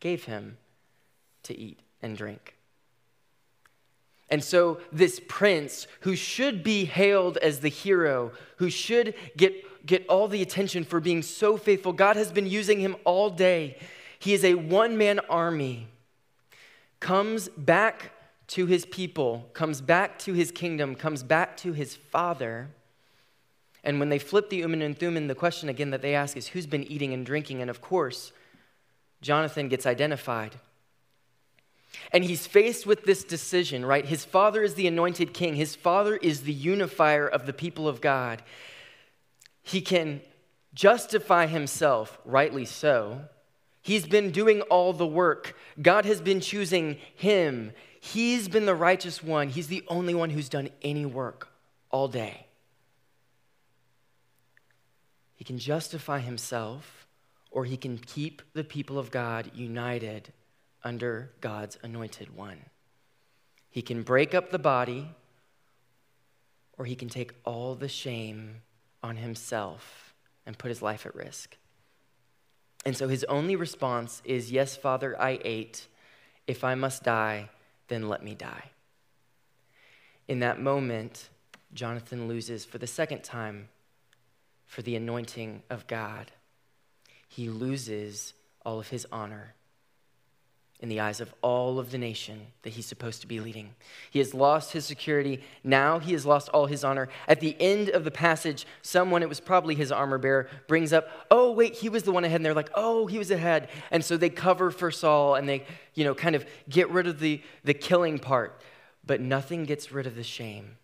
gave 0.00 0.24
him 0.24 0.58
to 1.44 1.56
eat 1.56 1.80
and 2.02 2.16
drink. 2.16 2.54
And 4.30 4.44
so, 4.44 4.78
this 4.92 5.20
prince, 5.26 5.86
who 6.00 6.14
should 6.14 6.62
be 6.62 6.84
hailed 6.84 7.38
as 7.38 7.60
the 7.60 7.70
hero, 7.70 8.32
who 8.56 8.68
should 8.68 9.14
get, 9.36 9.54
get 9.86 10.06
all 10.08 10.28
the 10.28 10.42
attention 10.42 10.84
for 10.84 11.00
being 11.00 11.22
so 11.22 11.56
faithful, 11.56 11.92
God 11.92 12.16
has 12.16 12.32
been 12.32 12.46
using 12.46 12.80
him 12.80 12.96
all 13.04 13.30
day. 13.30 13.78
He 14.18 14.34
is 14.34 14.44
a 14.44 14.54
one 14.54 14.96
man 14.96 15.20
army, 15.30 15.88
comes 17.00 17.48
back 17.50 18.12
to 18.48 18.66
his 18.66 18.86
people, 18.86 19.48
comes 19.52 19.80
back 19.80 20.18
to 20.20 20.32
his 20.32 20.50
kingdom, 20.50 20.94
comes 20.94 21.22
back 21.22 21.56
to 21.58 21.72
his 21.72 21.94
father. 21.94 22.68
And 23.84 24.00
when 24.00 24.08
they 24.08 24.18
flip 24.18 24.50
the 24.50 24.58
Urim 24.58 24.80
and 24.80 24.98
Thummim, 24.98 25.28
the 25.28 25.34
question 25.34 25.68
again 25.68 25.90
that 25.90 26.02
they 26.02 26.14
ask 26.14 26.36
is 26.36 26.48
who's 26.48 26.66
been 26.66 26.84
eating 26.84 27.12
and 27.12 27.24
drinking? 27.24 27.60
And 27.60 27.70
of 27.70 27.80
course, 27.80 28.32
Jonathan 29.20 29.68
gets 29.68 29.86
identified. 29.86 30.56
And 32.12 32.24
he's 32.24 32.46
faced 32.46 32.86
with 32.86 33.04
this 33.04 33.24
decision, 33.24 33.84
right? 33.84 34.04
His 34.04 34.24
father 34.24 34.62
is 34.62 34.74
the 34.74 34.86
anointed 34.86 35.32
king, 35.32 35.54
his 35.54 35.74
father 35.74 36.16
is 36.16 36.42
the 36.42 36.52
unifier 36.52 37.26
of 37.26 37.46
the 37.46 37.52
people 37.52 37.88
of 37.88 38.00
God. 38.00 38.42
He 39.68 39.82
can 39.82 40.22
justify 40.72 41.46
himself, 41.46 42.18
rightly 42.24 42.64
so. 42.64 43.20
He's 43.82 44.06
been 44.06 44.30
doing 44.30 44.62
all 44.62 44.94
the 44.94 45.06
work. 45.06 45.54
God 45.80 46.06
has 46.06 46.22
been 46.22 46.40
choosing 46.40 46.96
him. 47.14 47.72
He's 48.00 48.48
been 48.48 48.64
the 48.64 48.74
righteous 48.74 49.22
one. 49.22 49.50
He's 49.50 49.66
the 49.66 49.84
only 49.88 50.14
one 50.14 50.30
who's 50.30 50.48
done 50.48 50.70
any 50.80 51.04
work 51.04 51.48
all 51.90 52.08
day. 52.08 52.46
He 55.34 55.44
can 55.44 55.58
justify 55.58 56.20
himself 56.20 57.06
or 57.50 57.66
he 57.66 57.76
can 57.76 57.98
keep 57.98 58.40
the 58.54 58.64
people 58.64 58.98
of 58.98 59.10
God 59.10 59.50
united 59.54 60.32
under 60.82 61.30
God's 61.42 61.76
anointed 61.82 62.34
one. 62.34 62.58
He 63.68 63.82
can 63.82 64.02
break 64.02 64.34
up 64.34 64.50
the 64.50 64.58
body, 64.58 65.10
or 66.78 66.86
he 66.86 66.96
can 66.96 67.10
take 67.10 67.34
all 67.44 67.74
the 67.74 67.88
shame 67.88 68.62
on 69.02 69.16
himself 69.16 70.14
and 70.46 70.58
put 70.58 70.68
his 70.68 70.82
life 70.82 71.06
at 71.06 71.14
risk. 71.14 71.56
And 72.84 72.96
so 72.96 73.08
his 73.08 73.24
only 73.24 73.56
response 73.56 74.22
is, 74.24 74.50
Yes, 74.50 74.76
Father, 74.76 75.20
I 75.20 75.38
ate. 75.44 75.86
If 76.46 76.64
I 76.64 76.74
must 76.74 77.02
die, 77.02 77.50
then 77.88 78.08
let 78.08 78.22
me 78.22 78.34
die. 78.34 78.70
In 80.26 80.40
that 80.40 80.60
moment, 80.60 81.28
Jonathan 81.74 82.28
loses 82.28 82.64
for 82.64 82.78
the 82.78 82.86
second 82.86 83.24
time 83.24 83.68
for 84.66 84.82
the 84.82 84.96
anointing 84.96 85.62
of 85.68 85.86
God 85.86 86.32
he 87.28 87.48
loses 87.50 88.32
all 88.64 88.80
of 88.80 88.88
his 88.88 89.06
honor 89.12 89.54
in 90.80 90.88
the 90.88 91.00
eyes 91.00 91.20
of 91.20 91.34
all 91.42 91.80
of 91.80 91.90
the 91.90 91.98
nation 91.98 92.46
that 92.62 92.70
he's 92.70 92.86
supposed 92.86 93.20
to 93.20 93.26
be 93.26 93.40
leading. 93.40 93.74
He 94.12 94.20
has 94.20 94.32
lost 94.32 94.72
his 94.72 94.84
security. 94.84 95.42
Now 95.64 95.98
he 95.98 96.12
has 96.12 96.24
lost 96.24 96.48
all 96.50 96.66
his 96.66 96.84
honor. 96.84 97.08
At 97.26 97.40
the 97.40 97.56
end 97.58 97.88
of 97.88 98.04
the 98.04 98.12
passage, 98.12 98.64
someone, 98.82 99.22
it 99.22 99.28
was 99.28 99.40
probably 99.40 99.74
his 99.74 99.90
armor 99.90 100.18
bearer, 100.18 100.48
brings 100.68 100.92
up, 100.92 101.08
oh, 101.32 101.50
wait, 101.50 101.74
he 101.74 101.88
was 101.88 102.04
the 102.04 102.12
one 102.12 102.24
ahead. 102.24 102.36
And 102.36 102.46
they're 102.46 102.54
like, 102.54 102.70
oh, 102.74 103.06
he 103.06 103.18
was 103.18 103.32
ahead. 103.32 103.68
And 103.90 104.04
so 104.04 104.16
they 104.16 104.30
cover 104.30 104.70
for 104.70 104.92
Saul 104.92 105.34
and 105.34 105.48
they, 105.48 105.64
you 105.94 106.04
know, 106.04 106.14
kind 106.14 106.36
of 106.36 106.46
get 106.68 106.88
rid 106.90 107.08
of 107.08 107.18
the, 107.18 107.42
the 107.64 107.74
killing 107.74 108.20
part. 108.20 108.60
But 109.04 109.20
nothing 109.20 109.64
gets 109.64 109.90
rid 109.90 110.06
of 110.06 110.14
the 110.14 110.22
shame. 110.22 110.76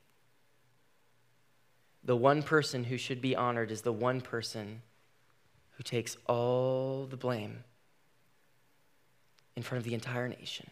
The 2.02 2.16
one 2.16 2.42
person 2.42 2.85
who 2.85 2.98
should 2.98 3.22
be 3.22 3.37
honored 3.37 3.70
is 3.70 3.83
the 3.83 3.92
one 3.92 4.20
person 4.20 4.83
who 5.76 5.85
takes 5.85 6.16
all 6.26 7.07
the 7.07 7.16
blame 7.16 7.62
in 9.57 9.62
front 9.62 9.79
of 9.79 9.85
the 9.85 9.95
entire 9.95 10.29
nation. 10.29 10.69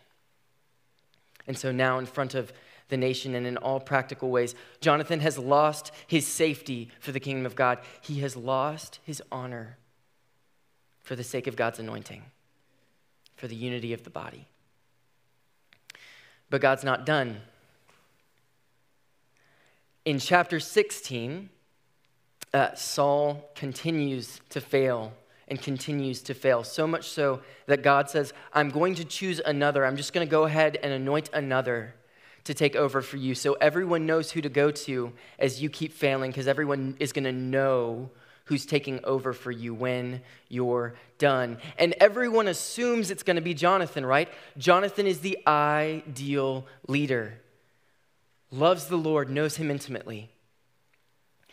And 1.46 1.58
so 1.58 1.72
now, 1.72 1.98
in 1.98 2.06
front 2.06 2.34
of 2.34 2.52
the 2.88 2.96
nation 2.96 3.34
and 3.34 3.46
in 3.46 3.56
all 3.56 3.80
practical 3.80 4.30
ways, 4.30 4.54
Jonathan 4.80 5.20
has 5.20 5.38
lost 5.38 5.90
his 6.06 6.26
safety 6.26 6.90
for 7.00 7.10
the 7.10 7.20
kingdom 7.20 7.46
of 7.46 7.56
God. 7.56 7.78
He 8.00 8.20
has 8.20 8.36
lost 8.36 9.00
his 9.04 9.22
honor 9.32 9.78
for 11.02 11.16
the 11.16 11.24
sake 11.24 11.46
of 11.46 11.56
God's 11.56 11.78
anointing, 11.78 12.22
for 13.34 13.48
the 13.48 13.56
unity 13.56 13.92
of 13.92 14.04
the 14.04 14.10
body. 14.10 14.46
But 16.48 16.60
God's 16.60 16.84
not 16.84 17.06
done. 17.06 17.40
In 20.04 20.18
chapter 20.18 20.60
16, 20.60 21.48
uh, 22.52 22.74
Saul 22.74 23.50
continues 23.54 24.40
to 24.50 24.60
fail 24.60 25.12
and 25.48 25.60
continues 25.60 26.22
to 26.22 26.34
fail. 26.34 26.64
So 26.64 26.86
much 26.86 27.08
so 27.08 27.40
that 27.66 27.82
God 27.82 28.08
says, 28.08 28.32
I'm 28.52 28.70
going 28.70 28.94
to 28.96 29.04
choose 29.04 29.40
another. 29.44 29.84
I'm 29.84 29.96
just 29.96 30.12
going 30.12 30.26
to 30.26 30.30
go 30.30 30.44
ahead 30.44 30.78
and 30.82 30.92
anoint 30.92 31.30
another 31.32 31.94
to 32.44 32.54
take 32.54 32.74
over 32.74 33.02
for 33.02 33.16
you. 33.16 33.34
So 33.34 33.54
everyone 33.54 34.06
knows 34.06 34.30
who 34.30 34.40
to 34.40 34.48
go 34.48 34.70
to 34.70 35.12
as 35.38 35.62
you 35.62 35.70
keep 35.70 35.92
failing, 35.92 36.30
because 36.30 36.48
everyone 36.48 36.96
is 36.98 37.12
going 37.12 37.24
to 37.24 37.32
know 37.32 38.10
who's 38.46 38.66
taking 38.66 39.04
over 39.04 39.32
for 39.32 39.50
you 39.50 39.72
when 39.72 40.20
you're 40.48 40.94
done. 41.18 41.58
And 41.78 41.94
everyone 42.00 42.48
assumes 42.48 43.10
it's 43.10 43.22
going 43.22 43.36
to 43.36 43.42
be 43.42 43.54
Jonathan, 43.54 44.04
right? 44.04 44.28
Jonathan 44.58 45.06
is 45.06 45.20
the 45.20 45.38
ideal 45.46 46.66
leader, 46.88 47.40
loves 48.50 48.86
the 48.86 48.96
Lord, 48.96 49.30
knows 49.30 49.56
him 49.56 49.70
intimately 49.70 50.28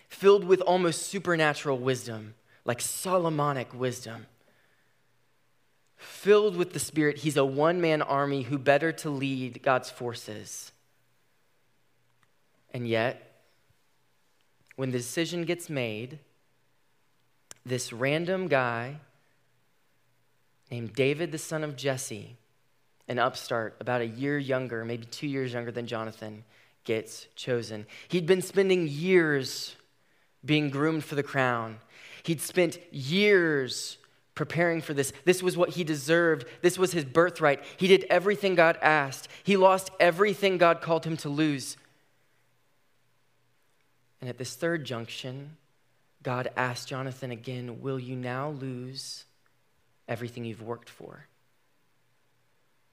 filled 0.10 0.44
with 0.44 0.60
almost 0.62 1.04
supernatural 1.04 1.78
wisdom, 1.78 2.34
like 2.70 2.82
Solomonic 2.82 3.74
wisdom. 3.74 4.28
Filled 5.96 6.56
with 6.56 6.72
the 6.72 6.78
Spirit, 6.80 7.18
he's 7.18 7.36
a 7.36 7.44
one 7.44 7.82
man 7.82 8.04
army 8.04 8.44
who 8.44 8.60
better 8.60 8.92
to 8.92 9.10
lead 9.10 9.64
God's 9.64 9.90
forces. 9.90 10.72
And 12.72 12.88
yet, 12.88 13.42
when 14.76 14.92
the 14.92 15.00
decision 15.00 15.46
gets 15.46 15.68
made, 15.68 16.20
this 17.66 17.92
random 17.92 18.48
guy 18.48 18.98
named 20.70 20.94
David, 20.94 21.32
the 21.32 21.40
son 21.40 21.64
of 21.64 21.76
Jesse, 21.76 22.38
an 23.08 23.18
upstart, 23.18 23.78
about 23.80 24.02
a 24.02 24.06
year 24.06 24.38
younger, 24.38 24.86
maybe 24.86 25.06
two 25.06 25.26
years 25.26 25.54
younger 25.54 25.72
than 25.72 25.88
Jonathan, 25.88 26.44
gets 26.84 27.26
chosen. 27.36 27.88
He'd 28.10 28.28
been 28.28 28.44
spending 28.44 28.88
years 28.88 29.76
being 30.46 30.70
groomed 30.70 31.04
for 31.04 31.16
the 31.16 31.24
crown. 31.24 31.80
He'd 32.30 32.42
spent 32.42 32.78
years 32.94 33.98
preparing 34.36 34.82
for 34.82 34.94
this. 34.94 35.12
This 35.26 35.42
was 35.42 35.58
what 35.58 35.70
he 35.70 35.84
deserved. 35.84 36.46
This 36.62 36.78
was 36.78 36.92
his 36.92 37.04
birthright. 37.04 37.64
He 37.78 37.88
did 37.88 38.06
everything 38.08 38.54
God 38.54 38.78
asked. 38.84 39.28
He 39.44 39.58
lost 39.58 39.90
everything 40.00 40.60
God 40.60 40.80
called 40.80 41.06
him 41.06 41.18
to 41.18 41.30
lose. 41.30 41.76
And 44.22 44.30
at 44.30 44.38
this 44.38 44.54
third 44.54 44.86
junction, 44.86 45.58
God 46.22 46.52
asked 46.56 46.88
Jonathan 46.88 47.32
again, 47.32 47.82
Will 47.82 48.00
you 48.00 48.16
now 48.16 48.52
lose 48.52 49.26
everything 50.08 50.46
you've 50.46 50.62
worked 50.62 50.92
for? 50.92 51.26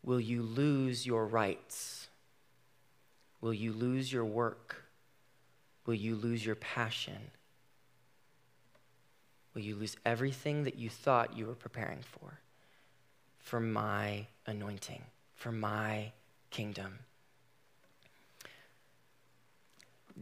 Will 0.03 0.19
you 0.19 0.41
lose 0.41 1.05
your 1.05 1.27
rights? 1.27 2.09
Will 3.43 3.53
you 3.53 3.75
lose 3.75 4.11
your 4.11 4.25
work? 4.25 4.85
Will 5.85 5.93
you 5.93 6.17
lose 6.17 6.47
your 6.47 6.55
passion? 6.55 7.19
Will 9.57 9.63
you 9.63 9.75
lose 9.75 9.97
everything 10.05 10.65
that 10.65 10.79
you 10.79 10.91
thought 10.91 11.35
you 11.35 11.47
were 11.47 11.55
preparing 11.55 12.01
for? 12.03 12.39
For 13.39 13.59
my 13.59 14.27
anointing, 14.47 15.03
for 15.35 15.51
my 15.51 16.13
kingdom. 16.51 16.99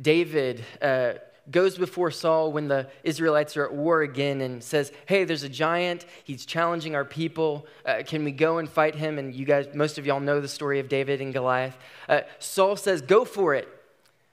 David 0.00 0.64
uh, 0.80 1.14
goes 1.50 1.76
before 1.76 2.12
Saul 2.12 2.52
when 2.52 2.68
the 2.68 2.88
Israelites 3.02 3.56
are 3.56 3.64
at 3.64 3.74
war 3.74 4.02
again 4.02 4.40
and 4.40 4.62
says, 4.62 4.92
Hey, 5.06 5.24
there's 5.24 5.42
a 5.42 5.48
giant. 5.48 6.06
He's 6.22 6.46
challenging 6.46 6.94
our 6.94 7.04
people. 7.04 7.66
Uh, 7.84 8.02
can 8.06 8.22
we 8.22 8.30
go 8.30 8.58
and 8.58 8.68
fight 8.68 8.94
him? 8.94 9.18
And 9.18 9.34
you 9.34 9.44
guys, 9.44 9.66
most 9.74 9.98
of 9.98 10.06
y'all 10.06 10.20
know 10.20 10.40
the 10.40 10.48
story 10.48 10.78
of 10.78 10.88
David 10.88 11.20
and 11.20 11.32
Goliath. 11.32 11.76
Uh, 12.08 12.20
Saul 12.38 12.76
says, 12.76 13.02
Go 13.02 13.24
for 13.24 13.54
it. 13.54 13.66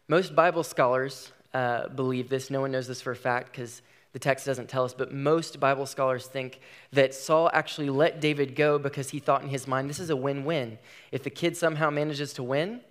Most 0.07 0.35
Bible 0.35 0.63
scholars 0.63 1.31
uh, 1.55 1.87
believe 1.87 2.29
this. 2.29 2.51
No 2.51 2.61
one 2.61 2.71
knows 2.71 2.87
this 2.87 3.01
for 3.01 3.11
a 3.11 3.15
fact 3.15 3.51
because 3.51 3.81
The 4.13 4.19
text 4.19 4.45
doesn't 4.45 4.67
tell 4.67 4.84
us, 4.84 4.93
but 4.93 5.13
most 5.13 5.60
Bible 5.60 5.86
scholars 5.86 6.26
think 6.28 6.60
that 6.91 7.13
Saul 7.13 7.50
actually 7.54 7.89
let 7.89 8.19
David 8.19 8.56
go 8.56 8.78
because 8.78 9.10
he 9.12 9.19
thought 9.19 9.41
in 9.41 9.50
his 9.50 9.67
mind, 9.67 9.89
this 9.89 10.00
is 10.00 10.10
a 10.10 10.15
win 10.15 10.43
win. 10.43 10.80
If 11.12 11.24
the 11.24 11.30
kid 11.30 11.56
somehow 11.56 11.89
manages 11.89 12.34
to 12.34 12.43
win, 12.43 12.82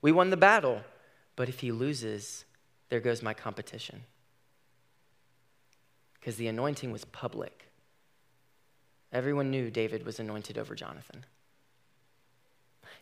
we 0.00 0.12
won 0.12 0.30
the 0.30 0.36
battle. 0.36 0.82
But 1.34 1.48
if 1.48 1.60
he 1.60 1.72
loses, 1.72 2.44
there 2.90 3.00
goes 3.00 3.22
my 3.22 3.34
competition. 3.34 4.04
Because 6.14 6.36
the 6.36 6.48
anointing 6.48 6.92
was 6.92 7.04
public. 7.04 7.70
Everyone 9.12 9.50
knew 9.50 9.70
David 9.70 10.04
was 10.04 10.20
anointed 10.20 10.58
over 10.58 10.74
Jonathan. 10.74 11.24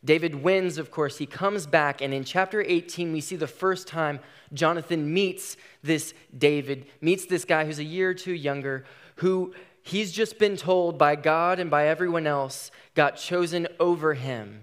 David 0.07 0.37
wins, 0.37 0.79
of 0.79 0.93
course. 0.93 1.19
He 1.19 1.27
comes 1.27 1.67
back, 1.67 2.01
and 2.01 2.15
in 2.15 2.23
chapter 2.23 2.63
18, 2.63 3.13
we 3.13 3.21
see 3.21 3.35
the 3.35 3.49
first 3.49 3.89
time 3.89 4.21
Jonathan 4.55 5.13
meets 5.13 5.57
this 5.83 6.15
David, 6.37 6.87
meets 7.01 7.27
this 7.27 7.45
guy 7.45 7.65
who's 7.65 7.81
a 7.81 7.85
year 7.85 8.11
or 8.11 8.15
two 8.15 8.33
younger, 8.33 8.85
who 9.17 9.53
he's 9.83 10.13
just 10.13 10.39
been 10.39 10.57
told 10.57 10.97
by 10.97 11.17
God 11.17 11.59
and 11.59 11.71
by 11.71 11.89
everyone 11.89 12.27
else 12.27 12.71
got 12.95 13.17
chosen 13.17 13.67
over 13.81 14.15
him, 14.15 14.63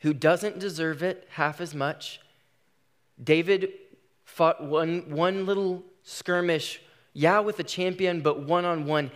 who 0.00 0.14
doesn't 0.14 0.60
deserve 0.60 1.02
it 1.02 1.26
half 1.30 1.60
as 1.60 1.74
much. 1.74 2.20
David 3.22 3.72
fought 4.24 4.62
one, 4.62 5.10
one 5.10 5.46
little 5.46 5.82
skirmish, 6.04 6.80
yeah, 7.12 7.40
with 7.40 7.58
a 7.58 7.64
champion, 7.64 8.20
but 8.20 8.40
one 8.44 8.64
on 8.64 8.86
one. 8.86 9.10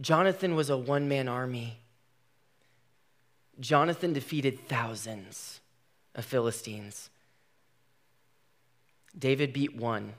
Jonathan 0.00 0.56
was 0.56 0.68
a 0.68 0.76
one 0.76 1.06
man 1.06 1.28
army. 1.28 1.81
Jonathan 3.60 4.12
defeated 4.12 4.68
thousands 4.68 5.60
of 6.14 6.24
Philistines. 6.24 7.10
David 9.18 9.52
beat 9.52 9.76
one. 9.76 10.14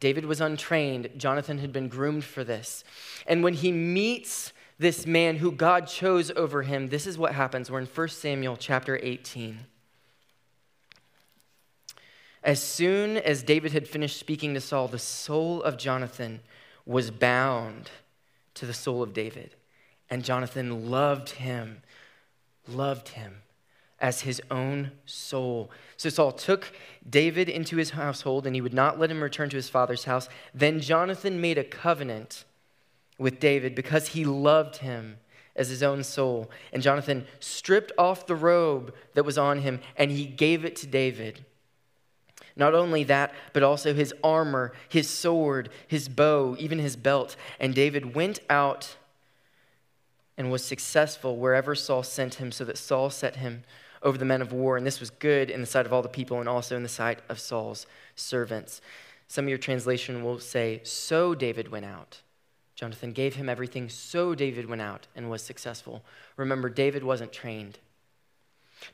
David 0.00 0.26
was 0.26 0.40
untrained. 0.40 1.10
Jonathan 1.16 1.58
had 1.58 1.72
been 1.72 1.88
groomed 1.88 2.24
for 2.24 2.44
this. 2.44 2.84
And 3.26 3.42
when 3.42 3.54
he 3.54 3.72
meets 3.72 4.52
this 4.78 5.06
man 5.06 5.36
who 5.36 5.50
God 5.50 5.86
chose 5.86 6.30
over 6.36 6.62
him, 6.62 6.88
this 6.88 7.06
is 7.06 7.18
what 7.18 7.34
happens. 7.34 7.70
We're 7.70 7.80
in 7.80 7.86
1 7.86 8.08
Samuel 8.08 8.56
chapter 8.56 8.98
18. 9.02 9.58
As 12.44 12.62
soon 12.62 13.16
as 13.16 13.42
David 13.42 13.72
had 13.72 13.88
finished 13.88 14.18
speaking 14.18 14.54
to 14.54 14.60
Saul, 14.60 14.86
the 14.86 14.98
soul 14.98 15.62
of 15.62 15.76
Jonathan 15.76 16.40
was 16.86 17.10
bound 17.10 17.90
to 18.54 18.64
the 18.66 18.72
soul 18.72 19.02
of 19.02 19.12
David. 19.12 19.54
And 20.10 20.24
Jonathan 20.24 20.90
loved 20.90 21.30
him, 21.30 21.82
loved 22.66 23.10
him 23.10 23.42
as 24.00 24.22
his 24.22 24.40
own 24.50 24.92
soul. 25.06 25.70
So 25.96 26.08
Saul 26.08 26.32
took 26.32 26.72
David 27.08 27.48
into 27.48 27.76
his 27.76 27.90
household, 27.90 28.46
and 28.46 28.54
he 28.54 28.60
would 28.60 28.74
not 28.74 28.98
let 28.98 29.10
him 29.10 29.22
return 29.22 29.50
to 29.50 29.56
his 29.56 29.68
father's 29.68 30.04
house. 30.04 30.28
Then 30.54 30.80
Jonathan 30.80 31.40
made 31.40 31.58
a 31.58 31.64
covenant 31.64 32.44
with 33.18 33.40
David 33.40 33.74
because 33.74 34.08
he 34.08 34.24
loved 34.24 34.76
him 34.76 35.16
as 35.56 35.68
his 35.68 35.82
own 35.82 36.04
soul. 36.04 36.48
And 36.72 36.82
Jonathan 36.82 37.26
stripped 37.40 37.90
off 37.98 38.26
the 38.26 38.36
robe 38.36 38.94
that 39.14 39.24
was 39.24 39.36
on 39.36 39.62
him, 39.62 39.80
and 39.96 40.12
he 40.12 40.24
gave 40.24 40.64
it 40.64 40.76
to 40.76 40.86
David. 40.86 41.44
Not 42.54 42.74
only 42.74 43.04
that, 43.04 43.34
but 43.52 43.64
also 43.64 43.94
his 43.94 44.14
armor, 44.22 44.72
his 44.88 45.10
sword, 45.10 45.68
his 45.86 46.08
bow, 46.08 46.56
even 46.58 46.78
his 46.78 46.96
belt. 46.96 47.36
And 47.58 47.74
David 47.74 48.14
went 48.14 48.40
out 48.48 48.96
and 50.38 50.50
was 50.50 50.64
successful 50.64 51.36
wherever 51.36 51.74
Saul 51.74 52.02
sent 52.02 52.36
him, 52.36 52.50
so 52.50 52.64
that 52.64 52.78
Saul 52.78 53.10
set 53.10 53.36
him 53.36 53.64
over 54.02 54.16
the 54.16 54.24
men 54.24 54.40
of 54.40 54.52
war. 54.52 54.76
And 54.76 54.86
this 54.86 55.00
was 55.00 55.10
good 55.10 55.50
in 55.50 55.60
the 55.60 55.66
sight 55.66 55.84
of 55.84 55.92
all 55.92 56.00
the 56.00 56.08
people 56.08 56.40
and 56.40 56.48
also 56.48 56.76
in 56.76 56.84
the 56.84 56.88
sight 56.88 57.18
of 57.28 57.40
Saul's 57.40 57.86
servants. 58.14 58.80
Some 59.26 59.44
of 59.44 59.48
your 59.50 59.58
translation 59.58 60.24
will 60.24 60.38
say, 60.38 60.80
So 60.84 61.34
David 61.34 61.70
went 61.70 61.84
out. 61.84 62.22
Jonathan 62.76 63.12
gave 63.12 63.34
him 63.34 63.48
everything, 63.48 63.88
so 63.88 64.36
David 64.36 64.68
went 64.68 64.80
out 64.80 65.08
and 65.16 65.28
was 65.28 65.42
successful. 65.42 66.04
Remember, 66.36 66.70
David 66.70 67.02
wasn't 67.02 67.32
trained. 67.32 67.80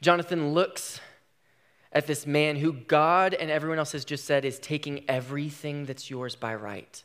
Jonathan 0.00 0.54
looks 0.54 1.00
at 1.92 2.06
this 2.06 2.26
man 2.26 2.56
who 2.56 2.72
God 2.72 3.34
and 3.34 3.50
everyone 3.50 3.78
else 3.78 3.92
has 3.92 4.06
just 4.06 4.24
said 4.24 4.46
is 4.46 4.58
taking 4.58 5.04
everything 5.08 5.84
that's 5.84 6.08
yours 6.08 6.34
by 6.34 6.54
right. 6.54 7.04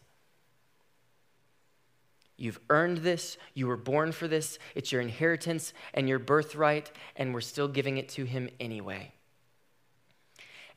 You've 2.39 2.59
earned 2.69 2.99
this. 2.99 3.37
You 3.53 3.67
were 3.67 3.77
born 3.77 4.13
for 4.13 4.27
this. 4.27 4.57
It's 4.73 4.93
your 4.93 5.01
inheritance 5.01 5.73
and 5.93 6.07
your 6.07 6.19
birthright, 6.19 6.89
and 7.17 7.33
we're 7.33 7.41
still 7.41 7.67
giving 7.67 7.97
it 7.97 8.07
to 8.09 8.23
him 8.23 8.49
anyway. 8.61 9.13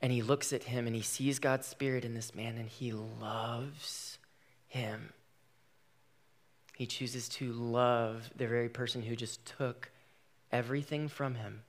And 0.01 0.12
he 0.12 0.22
looks 0.22 0.53
at 0.53 0.64
him 0.64 0.88
and 0.88 0.96
he 0.96 1.03
sees 1.03 1.38
God's 1.38 1.68
Spirit 1.68 2.05
in 2.05 2.14
this 2.14 2.35
man 2.35 2.59
and 2.59 2.68
he 2.68 2.92
loves 2.92 4.18
him. 4.66 5.12
He 6.75 6.87
chooses 6.87 7.29
to 7.31 7.53
love 7.53 8.31
the 8.35 8.48
very 8.48 8.68
person 8.68 9.03
who 9.03 9.14
just 9.14 9.46
took 9.46 9.92
everything 10.51 11.07
from 11.07 11.37
him. 11.37 11.62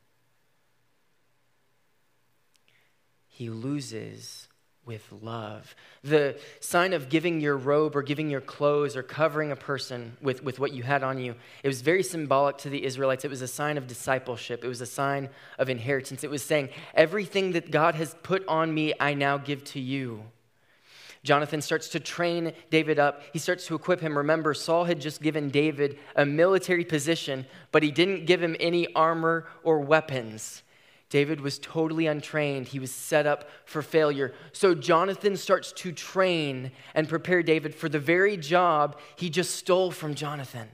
He 3.27 3.51
loses 3.51 4.47
with 4.85 5.07
love. 5.21 5.75
The 6.03 6.37
sign 6.59 6.93
of 6.93 7.09
giving 7.09 7.39
your 7.39 7.55
robe 7.55 7.95
or 7.95 8.01
giving 8.01 8.29
your 8.29 8.41
clothes 8.41 8.97
or 8.97 9.03
covering 9.03 9.51
a 9.51 9.55
person 9.55 10.17
with, 10.21 10.43
with 10.43 10.59
what 10.59 10.73
you 10.73 10.83
had 10.83 11.03
on 11.03 11.19
you, 11.19 11.35
it 11.63 11.67
was 11.67 11.81
very 11.81 12.03
symbolic 12.03 12.57
to 12.59 12.69
the 12.69 12.83
Israelites. 12.83 13.23
It 13.23 13.29
was 13.29 13.41
a 13.41 13.47
sign 13.47 13.77
of 13.77 13.87
discipleship, 13.87 14.63
it 14.63 14.67
was 14.67 14.81
a 14.81 14.85
sign 14.85 15.29
of 15.57 15.69
inheritance. 15.69 16.23
It 16.23 16.29
was 16.29 16.43
saying, 16.43 16.69
Everything 16.93 17.53
that 17.53 17.71
God 17.71 17.95
has 17.95 18.15
put 18.23 18.45
on 18.47 18.73
me, 18.73 18.93
I 18.99 19.13
now 19.13 19.37
give 19.37 19.63
to 19.65 19.79
you. 19.79 20.23
Jonathan 21.23 21.61
starts 21.61 21.87
to 21.89 22.01
train 22.01 22.51
David 22.69 22.99
up. 22.99 23.21
He 23.31 23.39
starts 23.39 23.65
to 23.67 23.75
equip 23.75 24.01
him. 24.01 24.17
Remember, 24.17 24.53
Saul 24.53 24.83
had 24.83 24.99
just 24.99 25.21
given 25.21 25.49
David 25.49 25.97
a 26.17 26.25
military 26.25 26.83
position, 26.83 27.45
but 27.71 27.81
he 27.81 27.91
didn't 27.91 28.25
give 28.25 28.43
him 28.43 28.57
any 28.59 28.93
armor 28.93 29.47
or 29.63 29.79
weapons. 29.79 30.63
David 31.13 31.41
was 31.41 31.59
totally 31.59 32.07
untrained. 32.07 32.69
He 32.69 32.79
was 32.79 32.91
set 32.91 33.27
up 33.27 33.47
for 33.65 33.83
failure. 33.83 34.33
So 34.51 34.73
Jonathan 34.73 35.37
starts 35.37 35.71
to 35.73 35.91
train 35.91 36.71
and 36.95 37.07
prepare 37.07 37.43
David 37.43 37.75
for 37.75 37.87
the 37.87 37.99
very 37.99 38.35
job 38.35 38.97
he 39.15 39.29
just 39.29 39.55
stole 39.55 39.91
from 39.91 40.15
Jonathan. 40.15 40.67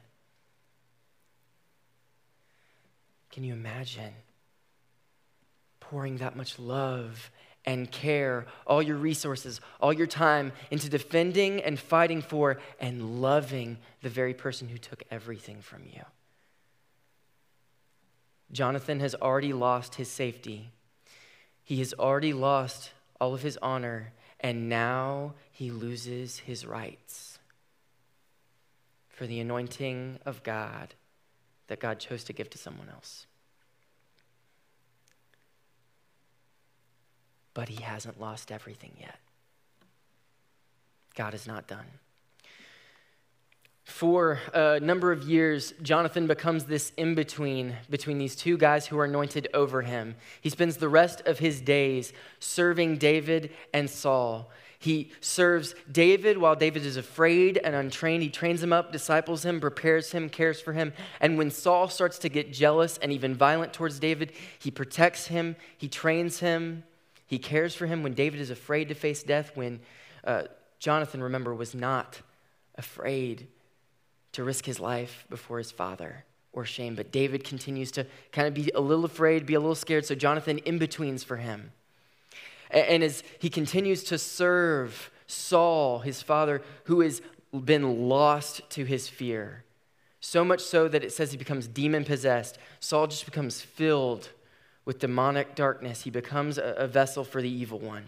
Can 3.33 3.43
you 3.43 3.51
imagine 3.51 4.13
pouring 5.81 6.19
that 6.19 6.37
much 6.37 6.57
love 6.57 7.31
and 7.65 7.91
care, 7.91 8.45
all 8.65 8.81
your 8.81 8.95
resources, 8.95 9.59
all 9.81 9.91
your 9.91 10.07
time 10.07 10.53
into 10.71 10.87
defending 10.87 11.61
and 11.63 11.77
fighting 11.77 12.21
for 12.21 12.61
and 12.79 13.21
loving 13.21 13.77
the 14.03 14.09
very 14.09 14.33
person 14.33 14.69
who 14.69 14.77
took 14.77 15.03
everything 15.11 15.59
from 15.59 15.81
you? 15.93 16.03
Jonathan 18.51 18.99
has 18.99 19.15
already 19.15 19.53
lost 19.53 19.95
his 19.95 20.09
safety. 20.09 20.71
He 21.63 21.79
has 21.79 21.93
already 21.93 22.33
lost 22.33 22.91
all 23.21 23.33
of 23.33 23.41
his 23.41 23.57
honor, 23.61 24.13
and 24.39 24.69
now 24.69 25.33
he 25.51 25.69
loses 25.69 26.39
his 26.39 26.65
rights 26.65 27.39
for 29.07 29.27
the 29.27 29.39
anointing 29.39 30.19
of 30.25 30.43
God 30.43 30.95
that 31.67 31.79
God 31.79 31.99
chose 31.99 32.23
to 32.23 32.33
give 32.33 32.49
to 32.51 32.57
someone 32.57 32.89
else. 32.89 33.27
But 37.53 37.69
he 37.69 37.83
hasn't 37.83 38.19
lost 38.19 38.51
everything 38.51 38.93
yet. 38.99 39.19
God 41.15 41.33
is 41.33 41.45
not 41.45 41.67
done 41.67 41.85
for 43.89 44.39
a 44.53 44.79
number 44.79 45.11
of 45.11 45.23
years, 45.23 45.73
Jonathan 45.81 46.27
becomes 46.27 46.65
this 46.65 46.91
in 46.95 47.15
between 47.15 47.75
between 47.89 48.19
these 48.19 48.35
two 48.35 48.55
guys 48.55 48.85
who 48.85 48.97
are 48.99 49.05
anointed 49.05 49.47
over 49.53 49.81
him. 49.81 50.15
He 50.41 50.49
spends 50.49 50.77
the 50.77 50.87
rest 50.87 51.21
of 51.25 51.39
his 51.39 51.59
days 51.59 52.13
serving 52.39 52.97
David 52.97 53.51
and 53.73 53.89
Saul. 53.89 54.51
He 54.77 55.11
serves 55.19 55.75
David 55.91 56.37
while 56.37 56.55
David 56.55 56.85
is 56.85 56.97
afraid 56.97 57.57
and 57.57 57.75
untrained. 57.75 58.23
He 58.23 58.29
trains 58.29 58.63
him 58.63 58.71
up, 58.71 58.91
disciples 58.91 59.43
him, 59.43 59.59
prepares 59.59 60.11
him, 60.11 60.29
cares 60.29 60.61
for 60.61 60.71
him. 60.71 60.93
And 61.19 61.37
when 61.37 61.51
Saul 61.51 61.89
starts 61.89 62.19
to 62.19 62.29
get 62.29 62.53
jealous 62.53 62.97
and 62.99 63.11
even 63.11 63.35
violent 63.35 63.73
towards 63.73 63.99
David, 63.99 64.31
he 64.59 64.71
protects 64.71 65.27
him, 65.27 65.55
he 65.77 65.89
trains 65.89 66.39
him, 66.39 66.83
he 67.25 67.39
cares 67.39 67.75
for 67.75 67.87
him. 67.87 68.03
When 68.03 68.13
David 68.13 68.39
is 68.39 68.51
afraid 68.51 68.87
to 68.89 68.95
face 68.95 69.23
death, 69.23 69.51
when 69.55 69.81
uh, 70.23 70.43
Jonathan, 70.77 71.23
remember, 71.23 71.53
was 71.53 71.75
not 71.75 72.21
afraid 72.75 73.47
to 74.33 74.43
risk 74.43 74.65
his 74.65 74.79
life 74.79 75.25
before 75.29 75.57
his 75.57 75.71
father 75.71 76.25
or 76.51 76.65
shame. 76.65 76.95
But 76.95 77.11
David 77.11 77.43
continues 77.43 77.91
to 77.91 78.05
kind 78.31 78.47
of 78.47 78.53
be 78.53 78.71
a 78.73 78.81
little 78.81 79.05
afraid, 79.05 79.45
be 79.45 79.53
a 79.53 79.59
little 79.59 79.75
scared. 79.75 80.05
So 80.05 80.15
Jonathan 80.15 80.59
in 80.59 80.77
betweens 80.77 81.23
for 81.23 81.37
him. 81.37 81.71
And 82.71 83.03
as 83.03 83.23
he 83.39 83.49
continues 83.49 84.03
to 84.05 84.17
serve 84.17 85.11
Saul, 85.25 85.99
his 85.99 86.21
father, 86.21 86.61
who 86.85 87.01
has 87.01 87.21
been 87.51 88.07
lost 88.07 88.61
to 88.71 88.85
his 88.85 89.07
fear, 89.07 89.63
so 90.21 90.43
much 90.43 90.61
so 90.61 90.87
that 90.87 91.03
it 91.03 91.11
says 91.11 91.31
he 91.31 91.37
becomes 91.37 91.67
demon 91.67 92.03
possessed, 92.03 92.57
Saul 92.79 93.07
just 93.07 93.25
becomes 93.25 93.61
filled 93.61 94.29
with 94.85 94.99
demonic 94.99 95.55
darkness. 95.55 96.01
He 96.01 96.09
becomes 96.09 96.57
a, 96.57 96.87
vessel 96.87 97.23
for 97.23 97.41
the 97.41 97.49
evil 97.49 97.79
one. 97.79 98.05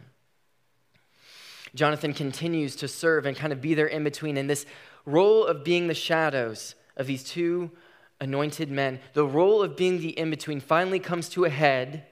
Jonathan 1.73 2.13
continues 2.13 2.75
to 2.77 2.87
serve 2.87 3.25
and 3.25 3.37
kind 3.37 3.53
of 3.53 3.61
be 3.61 3.73
there 3.73 3.87
in 3.87 4.03
between. 4.03 4.35
And 4.35 4.49
this 4.49 4.65
role 5.05 5.45
of 5.45 5.63
being 5.63 5.87
the 5.87 5.93
shadows 5.93 6.75
of 6.97 7.07
these 7.07 7.23
two 7.23 7.71
anointed 8.19 8.69
men, 8.69 8.99
the 9.13 9.25
role 9.25 9.61
of 9.61 9.75
being 9.75 9.99
the 9.99 10.17
in 10.17 10.29
between 10.29 10.59
finally 10.59 10.99
comes 10.99 11.27
to 11.29 11.45
a 11.45 11.49
head 11.49 12.05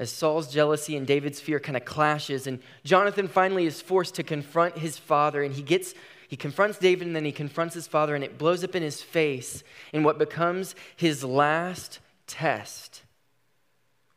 as 0.00 0.10
Saul's 0.10 0.50
jealousy 0.50 0.96
and 0.96 1.06
David's 1.06 1.40
fear 1.40 1.60
kind 1.60 1.76
of 1.76 1.84
clashes. 1.84 2.46
And 2.46 2.60
Jonathan 2.84 3.28
finally 3.28 3.66
is 3.66 3.82
forced 3.82 4.14
to 4.14 4.22
confront 4.22 4.78
his 4.78 4.96
father. 4.96 5.42
And 5.42 5.54
he 5.54 5.62
gets, 5.62 5.94
he 6.26 6.36
confronts 6.36 6.78
David 6.78 7.06
and 7.06 7.14
then 7.14 7.26
he 7.26 7.32
confronts 7.32 7.74
his 7.74 7.86
father, 7.86 8.14
and 8.14 8.24
it 8.24 8.38
blows 8.38 8.64
up 8.64 8.74
in 8.74 8.82
his 8.82 9.02
face 9.02 9.62
in 9.92 10.02
what 10.02 10.18
becomes 10.18 10.74
his 10.96 11.22
last 11.22 12.00
test. 12.26 13.02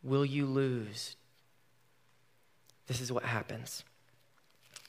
Will 0.01 0.25
you 0.25 0.45
lose? 0.45 1.17
This 2.87 3.01
is 3.01 3.11
what 3.11 3.23
happens. 3.23 3.83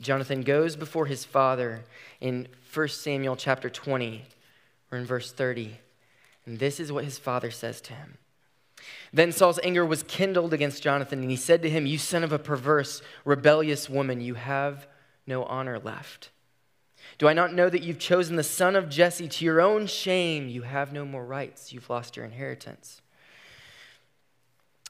Jonathan 0.00 0.42
goes 0.42 0.76
before 0.76 1.06
his 1.06 1.24
father 1.24 1.84
in 2.20 2.48
1 2.72 2.88
Samuel 2.88 3.36
chapter 3.36 3.70
20, 3.70 4.24
or 4.90 4.98
in 4.98 5.04
verse 5.04 5.32
30. 5.32 5.78
And 6.46 6.58
this 6.58 6.80
is 6.80 6.92
what 6.92 7.04
his 7.04 7.18
father 7.18 7.50
says 7.50 7.80
to 7.82 7.94
him. 7.94 8.18
Then 9.12 9.32
Saul's 9.32 9.60
anger 9.62 9.86
was 9.86 10.02
kindled 10.02 10.52
against 10.52 10.82
Jonathan, 10.82 11.20
and 11.20 11.30
he 11.30 11.36
said 11.36 11.62
to 11.62 11.70
him, 11.70 11.86
You 11.86 11.98
son 11.98 12.24
of 12.24 12.32
a 12.32 12.38
perverse, 12.38 13.00
rebellious 13.24 13.88
woman, 13.88 14.20
you 14.20 14.34
have 14.34 14.86
no 15.26 15.44
honor 15.44 15.78
left. 15.78 16.30
Do 17.16 17.28
I 17.28 17.32
not 17.32 17.54
know 17.54 17.70
that 17.70 17.82
you've 17.82 17.98
chosen 17.98 18.36
the 18.36 18.42
son 18.42 18.76
of 18.76 18.88
Jesse 18.88 19.28
to 19.28 19.44
your 19.44 19.60
own 19.60 19.86
shame? 19.86 20.48
You 20.48 20.62
have 20.62 20.92
no 20.92 21.04
more 21.04 21.24
rights. 21.24 21.72
You've 21.72 21.88
lost 21.88 22.16
your 22.16 22.26
inheritance 22.26 23.00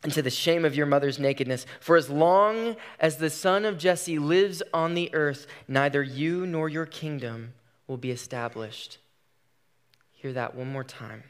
and 0.04 0.12
to 0.12 0.22
the 0.22 0.30
shame 0.30 0.66
of 0.66 0.76
your 0.76 0.86
mother's 0.86 1.18
nakedness. 1.18 1.64
For 1.80 1.96
as 1.96 2.10
long 2.10 2.76
as 3.00 3.16
the 3.16 3.30
son 3.30 3.64
of 3.64 3.78
Jesse 3.78 4.18
lives 4.18 4.62
on 4.72 4.92
the 4.92 5.12
earth, 5.14 5.46
neither 5.66 6.02
you 6.02 6.46
nor 6.46 6.68
your 6.68 6.84
kingdom 6.84 7.54
will 7.88 7.96
be 7.96 8.10
established. 8.10 8.98
Hear 10.12 10.34
that 10.34 10.54
one 10.54 10.70
more 10.70 10.84
time. 10.84 11.24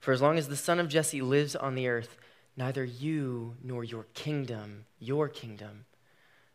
For 0.00 0.12
as 0.12 0.20
long 0.20 0.36
as 0.36 0.48
the 0.48 0.56
son 0.56 0.80
of 0.80 0.88
Jesse 0.88 1.22
lives 1.22 1.54
on 1.54 1.76
the 1.76 1.86
earth, 1.86 2.16
neither 2.56 2.84
you 2.84 3.54
nor 3.62 3.84
your 3.84 4.06
kingdom, 4.14 4.86
your 4.98 5.28
kingdom, 5.28 5.84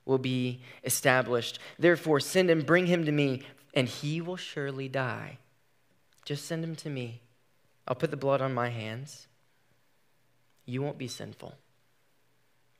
will 0.03 0.17
be 0.17 0.61
established. 0.83 1.59
Therefore, 1.79 2.19
send 2.19 2.49
and 2.49 2.65
bring 2.65 2.87
him 2.87 3.05
to 3.05 3.11
me, 3.13 3.43
and 3.73 3.87
he 3.87 4.19
will 4.19 4.35
surely 4.35 4.89
die. 4.89 5.37
Just 6.25 6.45
send 6.45 6.61
him 6.61 6.75
to 6.75 6.89
me. 6.89 7.21
I'll 7.87 7.95
put 7.95 8.11
the 8.11 8.17
blood 8.17 8.41
on 8.41 8.53
my 8.53 8.67
hands 8.67 9.27
you 10.67 10.83
won't 10.83 10.99
be 10.99 11.07
sinful. 11.07 11.55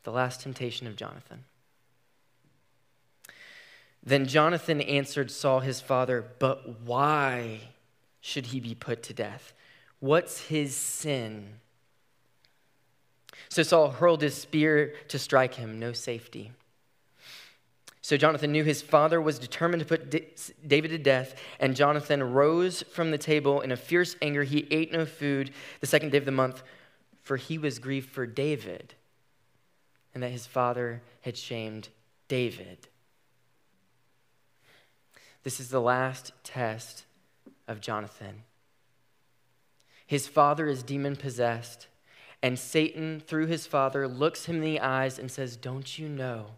The 0.03 0.11
last 0.11 0.41
temptation 0.41 0.85
of 0.85 0.95
Jonathan. 0.95 1.45
Then 4.03 4.27
Jonathan 4.27 4.81
answered 4.81 5.31
Saul 5.31 5.61
his 5.61 5.81
father, 5.81 6.23
But 6.37 6.81
why 6.81 7.61
should 8.21 8.47
he 8.47 8.59
be 8.59 8.75
put 8.75 9.01
to 9.03 9.13
death? 9.13 9.53
What's 9.99 10.47
his 10.47 10.75
sin? 10.75 11.55
So 13.49 13.63
Saul 13.63 13.89
hurled 13.91 14.21
his 14.21 14.35
spear 14.35 14.93
to 15.07 15.17
strike 15.17 15.55
him, 15.55 15.79
no 15.79 15.93
safety. 15.93 16.51
So 18.01 18.15
Jonathan 18.15 18.51
knew 18.51 18.63
his 18.63 18.81
father 18.81 19.19
was 19.19 19.39
determined 19.39 19.81
to 19.81 19.85
put 19.85 20.09
David 20.65 20.91
to 20.91 20.97
death, 20.97 21.35
and 21.59 21.75
Jonathan 21.75 22.33
rose 22.33 22.81
from 22.83 23.11
the 23.11 23.17
table 23.17 23.61
in 23.61 23.71
a 23.71 23.77
fierce 23.77 24.15
anger. 24.21 24.43
He 24.43 24.67
ate 24.71 24.91
no 24.91 25.05
food 25.05 25.51
the 25.81 25.87
second 25.87 26.11
day 26.11 26.17
of 26.17 26.25
the 26.25 26.31
month 26.31 26.63
for 27.27 27.35
he 27.35 27.57
was 27.57 27.77
grieved 27.77 28.09
for 28.09 28.25
David 28.25 28.93
and 30.13 30.23
that 30.23 30.31
his 30.31 30.47
father 30.47 31.01
had 31.23 31.35
shamed 31.35 31.89
David. 32.29 32.87
This 35.43 35.59
is 35.59 35.67
the 35.67 35.81
last 35.81 36.31
test 36.45 37.03
of 37.67 37.81
Jonathan. 37.81 38.43
His 40.05 40.25
father 40.29 40.69
is 40.69 40.83
demon 40.83 41.17
possessed, 41.17 41.87
and 42.41 42.57
Satan, 42.57 43.19
through 43.19 43.47
his 43.47 43.67
father, 43.67 44.07
looks 44.07 44.45
him 44.45 44.55
in 44.55 44.61
the 44.61 44.79
eyes 44.79 45.19
and 45.19 45.29
says, 45.29 45.57
Don't 45.57 45.99
you 45.99 46.07
know? 46.07 46.51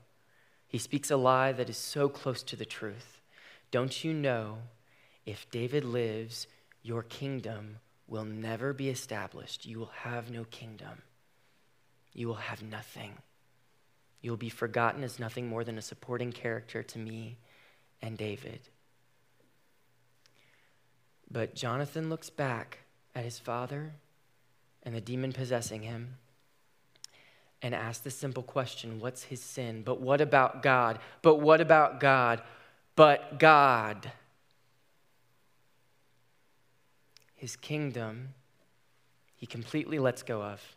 He 0.68 0.78
speaks 0.78 1.10
a 1.10 1.18
lie 1.18 1.52
that 1.52 1.72
is 1.72 1.78
so 1.78 2.10
close 2.10 2.44
to 2.44 2.56
the 2.56 2.64
truth. 2.64 3.22
Don't 3.72 4.04
you 4.04 4.14
know 4.14 4.60
if 5.26 5.50
David 5.50 5.84
lives, 5.84 6.46
your 6.84 7.02
kingdom 7.02 7.78
will 8.10 8.26
never 8.26 8.74
be 8.74 8.90
established. 8.90 9.66
You 9.66 9.80
will 9.80 9.92
have 10.02 10.32
no 10.32 10.44
kingdom. 10.46 11.04
You 12.14 12.28
will 12.28 12.36
have 12.36 12.64
nothing. 12.64 13.14
You 14.22 14.32
will 14.32 14.38
be 14.38 14.50
forgotten 14.50 15.04
as 15.04 15.20
nothing 15.20 15.48
more 15.48 15.64
than 15.64 15.78
a 15.78 15.82
supporting 15.82 16.32
character 16.32 16.84
to 16.84 17.00
me 17.00 17.38
and 18.02 18.18
David. 18.18 18.60
But 21.32 21.56
Jonathan 21.56 22.10
looks 22.10 22.30
back 22.30 22.80
at 23.16 23.24
his 23.24 23.40
father 23.40 23.94
and 24.84 24.96
the 24.96 25.02
demon 25.02 25.32
possessing 25.32 25.84
him 25.84 26.16
and 27.62 27.76
asks 27.76 28.04
the 28.04 28.12
simple 28.12 28.44
question 28.44 29.00
what's 29.00 29.24
his 29.24 29.42
sin? 29.42 29.84
But 29.84 30.02
what 30.02 30.22
about 30.22 30.64
God? 30.64 31.00
But 31.22 31.36
what 31.36 31.62
about 31.62 32.00
God? 32.00 32.42
But 32.96 33.40
God. 33.40 34.12
His 37.40 37.56
kingdom, 37.56 38.34
he 39.36 39.46
completely 39.46 39.98
lets 39.98 40.24
go 40.24 40.44
of 40.44 40.76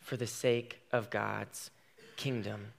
for 0.00 0.16
the 0.16 0.28
sake 0.28 0.80
of 0.92 1.10
God's 1.10 1.70
kingdom. 2.16 2.72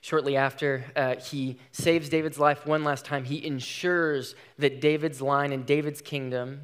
Shortly 0.00 0.34
after 0.34 0.84
uh, 0.96 1.16
he 1.16 1.58
saves 1.72 2.08
David's 2.08 2.38
life 2.38 2.66
one 2.66 2.84
last 2.84 3.04
time, 3.04 3.24
he 3.24 3.44
ensures 3.44 4.34
that 4.58 4.80
David's 4.80 5.20
line 5.20 5.52
and 5.52 5.66
David's 5.66 6.00
kingdom 6.00 6.62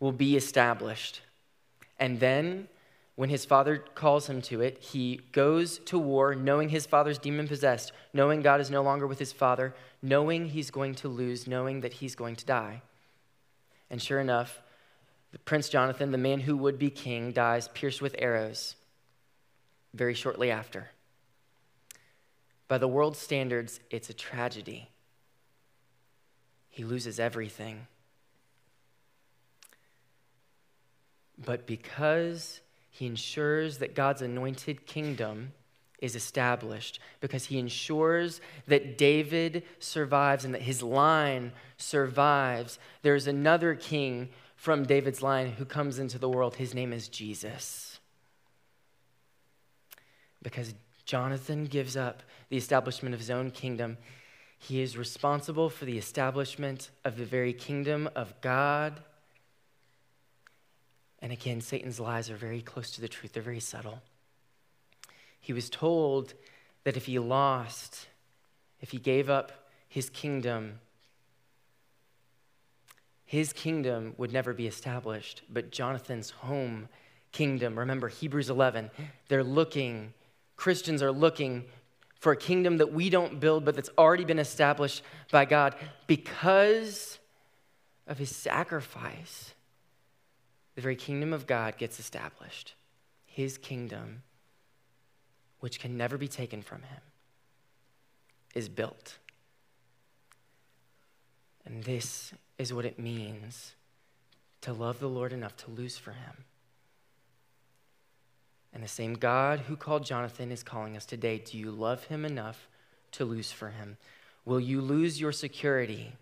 will 0.00 0.10
be 0.10 0.36
established. 0.36 1.20
And 2.00 2.18
then, 2.18 2.66
when 3.14 3.28
his 3.28 3.44
father 3.44 3.78
calls 3.94 4.28
him 4.28 4.40
to 4.42 4.60
it, 4.62 4.78
he 4.78 5.20
goes 5.32 5.78
to 5.80 5.98
war 5.98 6.34
knowing 6.34 6.70
his 6.70 6.86
father's 6.86 7.18
demon 7.18 7.46
possessed, 7.46 7.92
knowing 8.12 8.40
God 8.40 8.60
is 8.60 8.70
no 8.70 8.82
longer 8.82 9.06
with 9.06 9.18
his 9.18 9.32
father, 9.32 9.74
knowing 10.00 10.46
he's 10.46 10.70
going 10.70 10.94
to 10.96 11.08
lose, 11.08 11.46
knowing 11.46 11.82
that 11.82 11.94
he's 11.94 12.14
going 12.14 12.36
to 12.36 12.46
die. 12.46 12.82
And 13.90 14.00
sure 14.00 14.20
enough, 14.20 14.62
Prince 15.44 15.68
Jonathan, 15.68 16.10
the 16.10 16.18
man 16.18 16.40
who 16.40 16.56
would 16.56 16.78
be 16.78 16.90
king, 16.90 17.32
dies 17.32 17.68
pierced 17.68 18.00
with 18.00 18.16
arrows 18.18 18.76
very 19.92 20.14
shortly 20.14 20.50
after. 20.50 20.90
By 22.68 22.78
the 22.78 22.88
world's 22.88 23.18
standards, 23.18 23.80
it's 23.90 24.08
a 24.08 24.14
tragedy. 24.14 24.88
He 26.70 26.84
loses 26.84 27.20
everything. 27.20 27.86
But 31.36 31.66
because 31.66 32.60
he 32.92 33.06
ensures 33.06 33.78
that 33.78 33.94
God's 33.94 34.20
anointed 34.20 34.86
kingdom 34.86 35.54
is 35.98 36.14
established 36.14 37.00
because 37.20 37.46
he 37.46 37.58
ensures 37.58 38.42
that 38.66 38.98
David 38.98 39.62
survives 39.78 40.44
and 40.44 40.54
that 40.54 40.60
his 40.60 40.82
line 40.82 41.52
survives. 41.78 42.78
There's 43.00 43.26
another 43.26 43.74
king 43.74 44.28
from 44.56 44.84
David's 44.84 45.22
line 45.22 45.52
who 45.52 45.64
comes 45.64 45.98
into 45.98 46.18
the 46.18 46.28
world. 46.28 46.56
His 46.56 46.74
name 46.74 46.92
is 46.92 47.08
Jesus. 47.08 47.98
Because 50.42 50.74
Jonathan 51.06 51.64
gives 51.64 51.96
up 51.96 52.22
the 52.50 52.58
establishment 52.58 53.14
of 53.14 53.20
his 53.20 53.30
own 53.30 53.50
kingdom, 53.50 53.96
he 54.58 54.82
is 54.82 54.98
responsible 54.98 55.70
for 55.70 55.86
the 55.86 55.96
establishment 55.96 56.90
of 57.06 57.16
the 57.16 57.24
very 57.24 57.54
kingdom 57.54 58.10
of 58.14 58.38
God. 58.42 59.00
And 61.22 61.32
again, 61.32 61.60
Satan's 61.60 62.00
lies 62.00 62.28
are 62.28 62.36
very 62.36 62.60
close 62.60 62.90
to 62.90 63.00
the 63.00 63.08
truth, 63.08 63.32
they're 63.32 63.42
very 63.42 63.60
subtle. 63.60 64.02
He 65.40 65.52
was 65.52 65.70
told 65.70 66.34
that 66.84 66.96
if 66.96 67.06
he 67.06 67.18
lost, 67.18 68.08
if 68.80 68.90
he 68.90 68.98
gave 68.98 69.30
up 69.30 69.52
his 69.88 70.10
kingdom, 70.10 70.80
his 73.24 73.52
kingdom 73.52 74.14
would 74.18 74.32
never 74.32 74.52
be 74.52 74.66
established, 74.66 75.42
but 75.48 75.70
Jonathan's 75.70 76.30
home 76.30 76.88
kingdom. 77.30 77.78
Remember 77.78 78.08
Hebrews 78.08 78.50
11. 78.50 78.90
They're 79.28 79.44
looking, 79.44 80.12
Christians 80.56 81.02
are 81.02 81.12
looking 81.12 81.64
for 82.18 82.32
a 82.32 82.36
kingdom 82.36 82.78
that 82.78 82.92
we 82.92 83.10
don't 83.10 83.40
build, 83.40 83.64
but 83.64 83.74
that's 83.74 83.90
already 83.96 84.24
been 84.24 84.38
established 84.38 85.02
by 85.30 85.44
God 85.44 85.74
because 86.06 87.18
of 88.06 88.18
his 88.18 88.34
sacrifice. 88.34 89.54
The 90.74 90.82
very 90.82 90.96
kingdom 90.96 91.32
of 91.32 91.46
God 91.46 91.76
gets 91.76 91.98
established. 91.98 92.74
His 93.26 93.58
kingdom 93.58 94.22
which 95.62 95.78
can 95.78 95.96
never 95.96 96.18
be 96.18 96.26
taken 96.26 96.60
from 96.60 96.82
him, 96.82 97.00
is 98.52 98.68
built. 98.68 99.18
And 101.64 101.84
this 101.84 102.32
is 102.58 102.74
what 102.74 102.84
it 102.84 102.98
means 102.98 103.74
to 104.62 104.72
love 104.72 104.98
the 104.98 105.08
Lord 105.08 105.32
enough 105.32 105.56
to 105.58 105.70
lose 105.70 105.96
for 105.96 106.10
him. 106.10 106.44
And 108.72 108.82
the 108.82 108.88
same 108.88 109.14
God 109.14 109.60
who 109.60 109.76
called 109.76 110.04
Jonathan 110.04 110.50
is 110.50 110.64
calling 110.64 110.96
us 110.96 111.06
today. 111.06 111.38
Do 111.38 111.56
you 111.56 111.70
love 111.70 112.04
him 112.06 112.24
enough 112.24 112.68
to 113.12 113.24
lose 113.24 113.52
for 113.52 113.68
him? 113.68 113.98
Will 114.44 114.58
you 114.58 114.80
lose 114.80 115.20
your 115.20 115.30
security? 115.30 116.14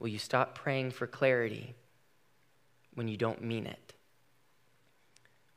Will 0.00 0.08
you 0.08 0.18
stop 0.18 0.56
praying 0.56 0.90
for 0.90 1.06
clarity 1.06 1.76
when 2.94 3.08
you 3.08 3.16
don't 3.16 3.42
mean 3.42 3.66
it? 3.66 3.94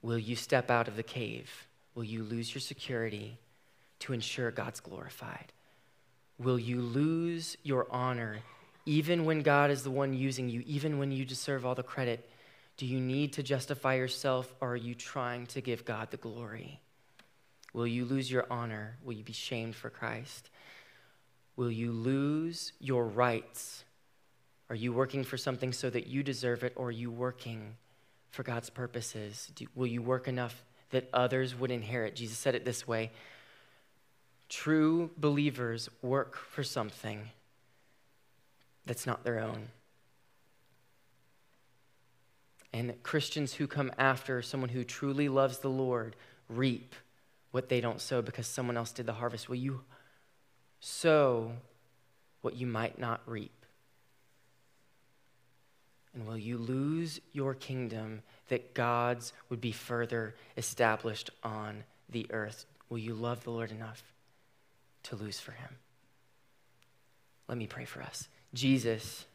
Will 0.01 0.19
you 0.19 0.35
step 0.35 0.69
out 0.69 0.87
of 0.87 0.95
the 0.95 1.03
cave? 1.03 1.67
Will 1.95 2.03
you 2.03 2.23
lose 2.23 2.53
your 2.53 2.61
security 2.61 3.37
to 3.99 4.13
ensure 4.13 4.51
God's 4.51 4.79
glorified? 4.79 5.53
Will 6.37 6.59
you 6.59 6.81
lose 6.81 7.55
your 7.63 7.87
honor 7.89 8.39
even 8.85 9.23
when 9.23 9.41
God 9.41 9.71
is 9.71 9.83
the 9.83 9.91
one 9.91 10.13
using 10.13 10.49
you, 10.49 10.61
even 10.65 10.99
when 10.99 11.11
you 11.11 11.23
deserve 11.23 11.65
all 11.65 11.75
the 11.75 11.83
credit? 11.83 12.29
Do 12.75 12.85
you 12.85 12.99
need 12.99 13.33
to 13.33 13.43
justify 13.43 13.95
yourself 13.95 14.53
or 14.59 14.71
are 14.71 14.75
you 14.75 14.95
trying 14.95 15.45
to 15.47 15.61
give 15.61 15.85
God 15.85 16.11
the 16.11 16.17
glory? 16.17 16.81
Will 17.73 17.87
you 17.87 18.05
lose 18.05 18.29
your 18.29 18.45
honor? 18.51 18.97
Will 19.03 19.13
you 19.13 19.23
be 19.23 19.33
shamed 19.33 19.75
for 19.75 19.89
Christ? 19.89 20.49
Will 21.55 21.71
you 21.71 21.91
lose 21.91 22.73
your 22.79 23.05
rights? 23.05 23.83
Are 24.69 24.75
you 24.75 24.93
working 24.93 25.23
for 25.23 25.37
something 25.37 25.73
so 25.73 25.89
that 25.89 26.07
you 26.07 26.23
deserve 26.23 26.63
it 26.63 26.73
or 26.75 26.87
are 26.87 26.91
you 26.91 27.11
working 27.11 27.75
for 28.29 28.43
God's 28.43 28.69
purposes? 28.69 29.51
Do, 29.55 29.67
will 29.75 29.87
you 29.87 30.01
work 30.01 30.27
enough 30.27 30.63
that 30.91 31.09
others 31.13 31.55
would 31.55 31.71
inherit? 31.71 32.15
Jesus 32.15 32.37
said 32.37 32.55
it 32.55 32.65
this 32.65 32.87
way 32.87 33.11
True 34.49 35.11
believers 35.17 35.89
work 36.01 36.35
for 36.37 36.63
something 36.63 37.29
that's 38.85 39.07
not 39.07 39.23
their 39.23 39.39
own. 39.39 39.69
And 42.71 43.01
Christians 43.03 43.53
who 43.53 43.67
come 43.67 43.91
after 43.97 44.41
someone 44.41 44.69
who 44.69 44.83
truly 44.83 45.29
loves 45.29 45.59
the 45.59 45.69
Lord 45.69 46.15
reap 46.49 46.95
what 47.51 47.69
they 47.69 47.81
don't 47.81 48.01
sow 48.01 48.21
because 48.21 48.47
someone 48.47 48.77
else 48.77 48.91
did 48.91 49.05
the 49.05 49.13
harvest. 49.13 49.47
Will 49.47 49.55
you 49.55 49.81
sow 50.79 51.51
what 52.41 52.55
you 52.55 52.65
might 52.65 52.97
not 52.97 53.21
reap? 53.27 53.62
And 56.13 56.27
will 56.27 56.37
you 56.37 56.57
lose 56.57 57.19
your 57.31 57.55
kingdom 57.55 58.21
that 58.49 58.73
God's 58.73 59.33
would 59.49 59.61
be 59.61 59.71
further 59.71 60.35
established 60.57 61.29
on 61.43 61.83
the 62.09 62.27
earth? 62.29 62.65
Will 62.89 62.99
you 62.99 63.13
love 63.15 63.43
the 63.43 63.51
Lord 63.51 63.71
enough 63.71 64.03
to 65.03 65.15
lose 65.15 65.39
for 65.39 65.53
him? 65.53 65.77
Let 67.47 67.57
me 67.57 67.67
pray 67.67 67.85
for 67.85 68.01
us. 68.01 68.27
Jesus, 68.53 69.25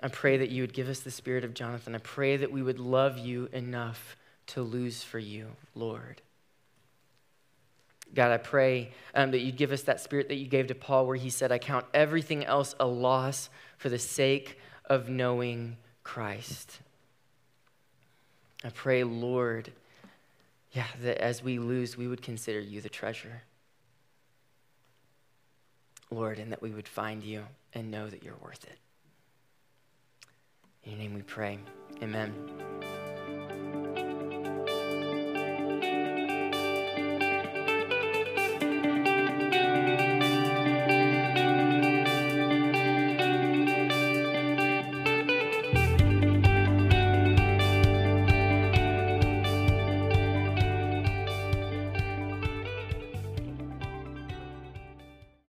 I 0.00 0.08
pray 0.08 0.36
that 0.38 0.50
you 0.50 0.62
would 0.62 0.74
give 0.74 0.88
us 0.88 1.00
the 1.00 1.10
spirit 1.10 1.44
of 1.44 1.54
Jonathan. 1.54 1.94
I 1.94 1.98
pray 1.98 2.36
that 2.36 2.52
we 2.52 2.62
would 2.62 2.80
love 2.80 3.18
you 3.18 3.48
enough 3.52 4.16
to 4.48 4.62
lose 4.62 5.02
for 5.02 5.18
you, 5.18 5.48
Lord. 5.74 6.20
God, 8.14 8.30
I 8.30 8.38
pray 8.38 8.92
um, 9.14 9.30
that 9.32 9.40
you'd 9.40 9.56
give 9.56 9.72
us 9.72 9.82
that 9.82 10.00
spirit 10.00 10.28
that 10.28 10.36
you 10.36 10.46
gave 10.46 10.68
to 10.68 10.74
Paul, 10.74 11.06
where 11.06 11.16
he 11.16 11.30
said, 11.30 11.52
I 11.52 11.58
count 11.58 11.86
everything 11.92 12.44
else 12.44 12.74
a 12.80 12.86
loss 12.86 13.50
for 13.76 13.88
the 13.88 13.98
sake 13.98 14.58
of 14.84 15.08
knowing 15.08 15.76
Christ. 16.02 16.80
I 18.64 18.70
pray, 18.70 19.04
Lord, 19.04 19.72
yeah, 20.72 20.86
that 21.02 21.18
as 21.18 21.42
we 21.42 21.58
lose, 21.58 21.96
we 21.96 22.08
would 22.08 22.22
consider 22.22 22.60
you 22.60 22.80
the 22.80 22.88
treasure. 22.88 23.42
Lord, 26.10 26.38
and 26.38 26.52
that 26.52 26.62
we 26.62 26.70
would 26.70 26.88
find 26.88 27.22
you 27.22 27.44
and 27.74 27.90
know 27.90 28.08
that 28.08 28.22
you're 28.22 28.36
worth 28.42 28.64
it. 28.64 28.78
In 30.84 30.92
your 30.92 31.00
name 31.00 31.14
we 31.14 31.22
pray. 31.22 31.58
Amen. 32.02 32.32